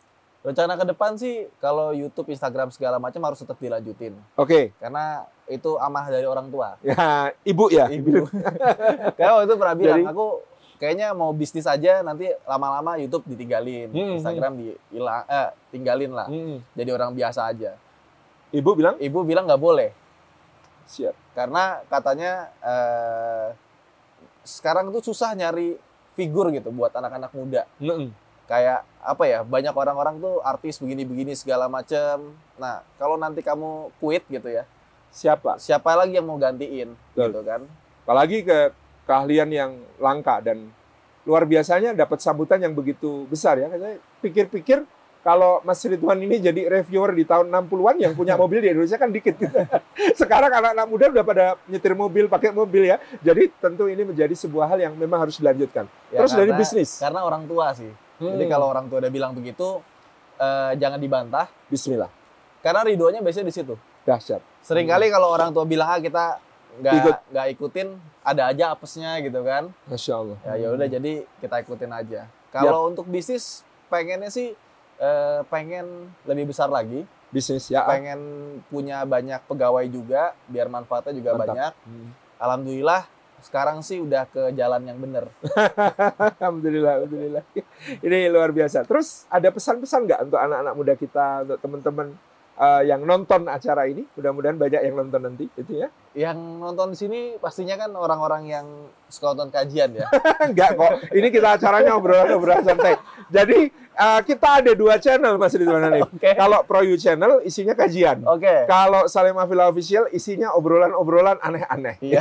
Rencana 0.42 0.74
ke 0.74 0.85
depan 0.90 1.14
sih 1.14 1.46
kalau 1.62 1.94
YouTube, 1.94 2.30
Instagram 2.30 2.74
segala 2.74 2.98
macam 2.98 3.22
harus 3.22 3.38
tetap 3.38 3.54
dilanjutin. 3.62 4.12
Oke. 4.35 4.46
Okay. 4.46 4.64
Karena 4.82 5.22
itu 5.46 5.78
amanah 5.78 6.11
dari 6.11 6.26
orang 6.26 6.50
tua. 6.50 6.74
Ya, 6.82 7.30
ibu 7.46 7.70
ya. 7.70 7.87
Ibu. 7.87 8.26
Karena 9.18 9.30
waktu 9.38 9.46
itu 9.46 9.54
pernah 9.54 9.76
bilang, 9.78 10.02
Jadi, 10.02 10.11
aku 10.11 10.26
kayaknya 10.83 11.14
mau 11.14 11.31
bisnis 11.31 11.62
aja 11.62 12.03
nanti 12.03 12.27
lama-lama 12.42 12.99
YouTube 12.99 13.31
ditinggalin, 13.31 13.95
hmm, 13.95 14.03
hmm. 14.03 14.16
Instagram 14.18 14.53
dihilang, 14.59 15.23
eh, 15.31 15.51
tinggalin 15.71 16.11
lah. 16.11 16.27
Hmm. 16.27 16.59
Jadi 16.75 16.90
orang 16.90 17.14
biasa 17.14 17.47
aja. 17.47 17.79
Ibu 18.51 18.71
bilang? 18.75 18.99
Ibu 18.99 19.23
bilang 19.23 19.47
nggak 19.47 19.62
boleh. 19.62 19.95
Siap. 20.90 21.14
Karena 21.38 21.79
katanya 21.87 22.51
eh, 22.59 23.49
sekarang 24.42 24.90
itu 24.90 25.14
susah 25.14 25.38
nyari 25.38 25.79
figur 26.18 26.51
gitu 26.51 26.75
buat 26.75 26.90
anak-anak 26.90 27.31
muda. 27.31 27.62
Hmm 27.79 28.11
kayak 28.53 28.85
apa 29.01 29.25
ya 29.25 29.40
banyak 29.40 29.73
orang-orang 29.73 30.21
tuh 30.21 30.45
artis 30.45 30.77
begini-begini 30.77 31.33
segala 31.33 31.73
macem 31.73 32.37
nah 32.61 32.85
kalau 33.01 33.16
nanti 33.16 33.40
kamu 33.40 33.88
quit 33.97 34.29
gitu 34.29 34.45
ya 34.45 34.68
siapa 35.09 35.57
siapa 35.57 35.97
lagi 35.97 36.21
yang 36.21 36.29
mau 36.29 36.37
gantiin 36.37 36.92
Betul. 37.16 37.33
gitu 37.33 37.40
kan 37.49 37.61
apalagi 38.05 38.45
ke 38.45 38.59
keahlian 39.08 39.48
yang 39.50 39.70
langka 39.98 40.38
dan 40.42 40.70
luar 41.22 41.46
biasanya 41.46 41.94
dapat 41.94 42.18
sambutan 42.18 42.58
yang 42.58 42.74
begitu 42.74 43.26
besar 43.30 43.58
ya 43.58 43.70
saya 43.70 43.98
pikir-pikir 44.18 44.82
kalau 45.22 45.62
Mas 45.62 45.78
Ridwan 45.86 46.18
ini 46.18 46.42
jadi 46.42 46.66
reviewer 46.66 47.14
di 47.14 47.22
tahun 47.22 47.46
60-an 47.46 47.94
yang 48.02 48.12
punya 48.18 48.34
mobil 48.34 48.58
di 48.58 48.74
Indonesia 48.74 48.98
kan 48.98 49.14
dikit. 49.14 49.38
Sekarang 50.20 50.50
anak-anak 50.50 50.86
muda 50.90 51.14
udah 51.14 51.22
pada 51.22 51.44
nyetir 51.70 51.94
mobil, 51.94 52.26
pakai 52.26 52.50
mobil 52.50 52.90
ya. 52.90 52.98
Jadi 53.22 53.54
tentu 53.62 53.86
ini 53.86 54.02
menjadi 54.02 54.34
sebuah 54.34 54.74
hal 54.74 54.78
yang 54.82 54.94
memang 54.98 55.22
harus 55.22 55.38
dilanjutkan. 55.38 55.86
Ya, 56.10 56.26
Terus 56.26 56.34
karena, 56.34 56.42
dari 56.42 56.52
bisnis. 56.58 56.98
Karena 56.98 57.22
orang 57.22 57.46
tua 57.46 57.70
sih. 57.70 57.86
Hmm. 58.18 58.34
Jadi 58.34 58.44
kalau 58.50 58.66
orang 58.66 58.90
tua 58.90 58.98
udah 58.98 59.12
bilang 59.14 59.30
begitu, 59.30 59.78
uh, 60.42 60.74
jangan 60.74 60.98
dibantah. 60.98 61.46
Bismillah. 61.70 62.10
Karena 62.58 62.82
ridhonya 62.82 63.22
biasanya 63.22 63.46
di 63.46 63.54
situ. 63.54 63.78
Dahsyat. 64.02 64.42
Seringkali 64.66 65.06
hmm. 65.06 65.14
kalau 65.14 65.30
orang 65.30 65.54
tua 65.54 65.62
bilang 65.62 65.86
ah 65.86 66.02
kita 66.02 66.42
nggak 66.80 66.94
Ikut. 66.96 67.16
nggak 67.35 67.46
ikutin, 67.58 67.88
ada 68.24 68.42
aja 68.48 68.64
apesnya 68.72 69.20
gitu 69.20 69.40
kan. 69.44 69.68
Masya 69.90 70.12
Allah. 70.16 70.38
Ya 70.48 70.54
ya 70.56 70.68
udah 70.72 70.87
hmm. 70.88 70.96
jadi 71.00 71.12
kita 71.44 71.56
ikutin 71.66 71.92
aja. 71.92 72.20
Kalau 72.52 72.87
ya. 72.87 72.88
untuk 72.92 73.06
bisnis 73.08 73.64
pengennya 73.92 74.32
sih 74.32 74.56
uh, 75.00 75.44
pengen 75.52 76.08
lebih 76.24 76.52
besar 76.52 76.72
lagi. 76.72 77.04
Bisnis 77.32 77.68
ya. 77.68 77.85
Pengen 77.85 78.20
punya 78.68 79.04
banyak 79.04 79.40
pegawai 79.48 79.85
juga, 79.88 80.37
biar 80.48 80.68
manfaatnya 80.68 81.12
juga 81.16 81.30
Mantap. 81.37 81.44
banyak. 81.48 81.72
Hmm. 81.85 82.08
Alhamdulillah 82.40 83.02
sekarang 83.42 83.82
sih 83.82 83.98
udah 83.98 84.24
ke 84.30 84.54
jalan 84.54 84.87
yang 84.87 84.98
benar. 85.02 85.26
alhamdulillah, 86.38 87.02
alhamdulillah. 87.02 87.44
Ini 87.98 88.30
luar 88.30 88.54
biasa. 88.54 88.87
Terus 88.87 89.26
ada 89.26 89.50
pesan-pesan 89.50 90.06
nggak 90.06 90.20
untuk 90.30 90.38
anak-anak 90.38 90.74
muda 90.78 90.94
kita, 90.94 91.26
untuk 91.42 91.58
teman-teman 91.58 92.14
uh, 92.58 92.82
yang 92.84 93.02
nonton 93.04 93.48
acara 93.48 93.88
ini? 93.88 94.04
Mudah-mudahan 94.16 94.56
banyak 94.58 94.80
yang 94.84 94.96
nonton 94.98 95.20
nanti, 95.22 95.46
itu 95.56 95.72
ya. 95.86 95.88
Yang 96.12 96.36
nonton 96.60 96.92
di 96.92 96.96
sini 97.00 97.20
pastinya 97.40 97.72
kan 97.80 97.88
orang-orang 97.96 98.44
yang 98.44 98.66
suka 99.08 99.32
nonton 99.32 99.48
kajian 99.48 99.96
ya. 99.96 100.04
Enggak 100.44 100.76
kok. 100.76 101.08
Ini 101.08 101.32
kita 101.32 101.56
acaranya 101.56 101.96
obrolan-obrolan 101.96 102.60
santai. 102.68 103.00
Jadi 103.32 103.72
uh, 103.96 104.20
kita 104.20 104.60
ada 104.60 104.76
dua 104.76 105.00
channel 105.00 105.40
Mas 105.40 105.56
Ridwan 105.56 105.88
Hanif. 105.88 106.04
Okay. 106.22 106.36
Kalau 106.36 106.60
Pro 106.68 106.84
You 106.84 107.00
channel 107.00 107.40
isinya 107.40 107.72
kajian. 107.72 108.28
Oke. 108.28 108.44
Okay. 108.44 108.58
Kalau 108.68 109.08
Salim 109.08 109.40
Afila 109.40 109.72
official 109.72 110.04
isinya 110.12 110.52
obrolan-obrolan 110.52 111.40
aneh-aneh. 111.40 111.96
Iya. 112.04 112.20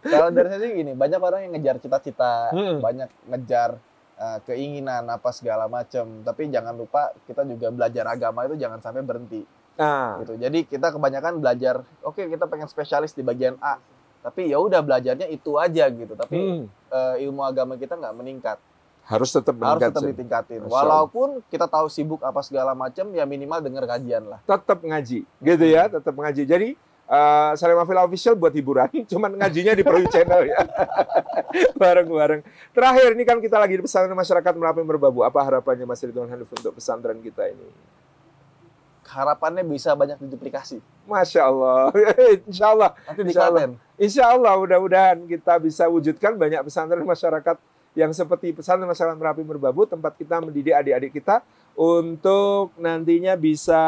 Kalau 0.00 0.32
dari 0.32 0.48
saya 0.48 0.60
sih 0.64 0.72
gini, 0.72 0.96
banyak 0.96 1.20
orang 1.20 1.44
yang 1.46 1.52
ngejar 1.54 1.76
cita-cita, 1.78 2.50
hmm. 2.56 2.80
banyak 2.80 3.08
ngejar 3.28 3.76
uh, 4.18 4.38
keinginan 4.44 5.06
apa 5.08 5.30
segala 5.32 5.68
macam. 5.70 6.24
Tapi 6.24 6.48
jangan 6.48 6.74
lupa 6.76 7.12
kita 7.28 7.44
juga 7.44 7.70
belajar 7.70 8.04
agama 8.10 8.44
itu 8.48 8.56
jangan 8.58 8.80
sampai 8.80 9.04
berhenti. 9.04 9.44
Nah. 9.76 10.20
Gitu. 10.24 10.40
Jadi 10.40 10.58
kita 10.64 10.92
kebanyakan 10.92 11.38
belajar, 11.40 11.84
oke 12.00 12.16
okay, 12.16 12.24
kita 12.32 12.48
pengen 12.48 12.68
spesialis 12.68 13.12
di 13.12 13.20
bagian 13.20 13.60
A, 13.60 13.76
tapi 14.24 14.48
ya 14.48 14.56
udah 14.56 14.80
belajarnya 14.80 15.28
itu 15.28 15.60
aja 15.60 15.84
gitu. 15.92 16.16
Tapi 16.16 16.36
hmm. 16.36 16.64
uh, 16.88 17.16
ilmu 17.20 17.44
agama 17.44 17.76
kita 17.76 17.94
nggak 17.96 18.16
meningkat 18.16 18.58
harus 19.06 19.30
tetap 19.30 19.54
harus 19.62 19.82
tetap 19.86 20.02
ditingkatin. 20.02 20.66
Walaupun 20.66 21.38
kita 21.46 21.70
tahu 21.70 21.86
sibuk 21.86 22.26
apa 22.26 22.42
segala 22.42 22.74
macam, 22.74 23.06
ya 23.14 23.22
minimal 23.22 23.62
dengar 23.62 23.86
kajian 23.86 24.26
lah. 24.26 24.42
Tetap 24.42 24.82
ngaji, 24.82 25.22
gitu 25.22 25.66
ya, 25.66 25.86
tetap 25.86 26.10
ngaji. 26.10 26.42
Jadi 26.42 26.68
uh, 27.06 27.52
Salim 27.54 27.78
Afil 27.78 27.98
Official 27.98 28.34
buat 28.34 28.52
hiburan, 28.52 28.90
cuman 29.10 29.34
ngajinya 29.38 29.72
di 29.74 29.82
Pro 29.86 29.98
Channel 30.06 30.42
ya. 30.50 30.60
Bareng-bareng. 31.80 32.42
Terakhir 32.74 33.14
ini 33.14 33.24
kan 33.24 33.38
kita 33.38 33.56
lagi 33.56 33.78
di 33.78 33.82
pesantren 33.82 34.14
masyarakat 34.14 34.52
Merapi 34.54 34.82
Merbabu. 34.82 35.22
Apa 35.22 35.42
harapannya 35.42 35.86
Mas 35.86 36.02
Ridwan 36.02 36.30
Hanif 36.30 36.50
untuk 36.50 36.76
pesantren 36.76 37.18
kita 37.22 37.46
ini? 37.48 37.66
Harapannya 39.06 39.62
bisa 39.62 39.94
banyak 39.94 40.18
diduplikasi. 40.18 40.82
Masya 41.06 41.46
Allah. 41.46 41.94
Insya 42.50 42.66
Allah. 42.74 42.90
Nanti 43.06 43.20
Insya 43.22 43.42
Allah. 43.46 43.60
Insya 43.96 44.24
Allah 44.28 44.52
mudah-mudahan 44.58 45.18
kita 45.30 45.62
bisa 45.62 45.86
wujudkan 45.86 46.34
banyak 46.34 46.60
pesantren 46.66 47.06
masyarakat 47.06 47.56
yang 47.96 48.12
seperti 48.12 48.52
pesan 48.52 48.84
masyarakat 48.84 49.16
Merapi 49.16 49.40
Merbabu 49.40 49.88
tempat 49.88 50.12
kita 50.20 50.36
mendidik 50.44 50.76
adik-adik 50.76 51.16
kita 51.16 51.40
untuk 51.72 52.76
nantinya 52.76 53.32
bisa 53.40 53.80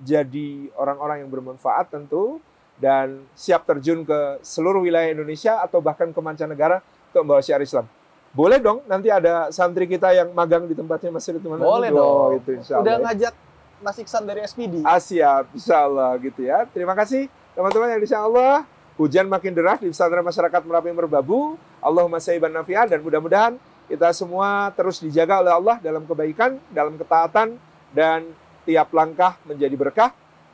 jadi 0.00 0.72
orang-orang 0.72 1.20
yang 1.20 1.28
bermanfaat 1.28 1.92
tentu 1.92 2.40
dan 2.82 3.22
siap 3.38 3.62
terjun 3.62 4.02
ke 4.02 4.42
seluruh 4.42 4.82
wilayah 4.82 5.14
Indonesia 5.14 5.62
atau 5.62 5.78
bahkan 5.78 6.10
ke 6.10 6.18
mancanegara 6.18 6.82
untuk 7.14 7.22
membawa 7.22 7.38
syiar 7.38 7.62
Islam. 7.62 7.86
Boleh 8.34 8.58
dong 8.58 8.82
nanti 8.90 9.06
ada 9.06 9.54
santri 9.54 9.86
kita 9.86 10.10
yang 10.10 10.34
magang 10.34 10.66
di 10.66 10.74
tempatnya 10.74 11.14
Mas 11.14 11.30
Ridwan. 11.30 11.62
Boleh 11.62 11.94
dong. 11.94 12.42
Itu, 12.42 12.58
insya 12.58 12.80
Allah. 12.80 12.82
Udah 12.82 12.96
ngajak 13.06 13.34
Mas 13.84 13.96
Iksan 14.02 14.24
dari 14.26 14.40
SPD. 14.42 14.82
Ah, 14.82 14.98
siap, 14.98 15.46
insya 15.54 15.86
Allah 15.86 16.10
gitu 16.18 16.42
ya. 16.42 16.66
Terima 16.74 16.98
kasih 16.98 17.30
teman-teman 17.54 17.94
yang 17.94 18.02
insya 18.02 18.18
Allah 18.18 18.66
hujan 18.98 19.30
makin 19.30 19.52
deras 19.54 19.78
di 19.78 19.92
pesantren 19.92 20.26
masyarakat 20.26 20.60
Merapi 20.64 20.90
Merbabu. 20.90 21.54
Allahumma 21.78 22.18
sayyiban 22.18 22.50
nafi'an 22.50 22.90
dan 22.90 22.98
mudah-mudahan 23.04 23.60
kita 23.86 24.08
semua 24.16 24.72
terus 24.72 24.98
dijaga 24.98 25.44
oleh 25.44 25.52
Allah 25.52 25.76
dalam 25.84 26.02
kebaikan, 26.08 26.56
dalam 26.72 26.96
ketaatan 26.96 27.60
dan 27.92 28.32
tiap 28.64 28.88
langkah 28.96 29.36
menjadi 29.44 29.76
berkah. 29.76 30.10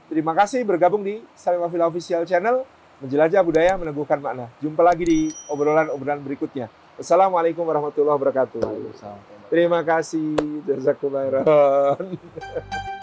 Terima 0.08 0.32
kasih 0.32 0.64
bergabung 0.64 1.04
di 1.04 1.20
Salim 1.36 1.60
Afil 1.60 1.84
Official 1.84 2.24
Channel 2.24 2.64
menjelajah 3.04 3.44
budaya 3.44 3.76
meneguhkan 3.76 4.18
makna. 4.18 4.48
Jumpa 4.58 4.80
lagi 4.80 5.04
di 5.04 5.20
obrolan-obrolan 5.52 6.24
berikutnya. 6.24 6.72
Assalamualaikum 6.96 7.62
warahmatullahi 7.62 8.16
wabarakatuh. 8.16 8.64
Terima 9.52 9.84
kasih. 9.84 10.34
Jazakumullah 10.64 11.44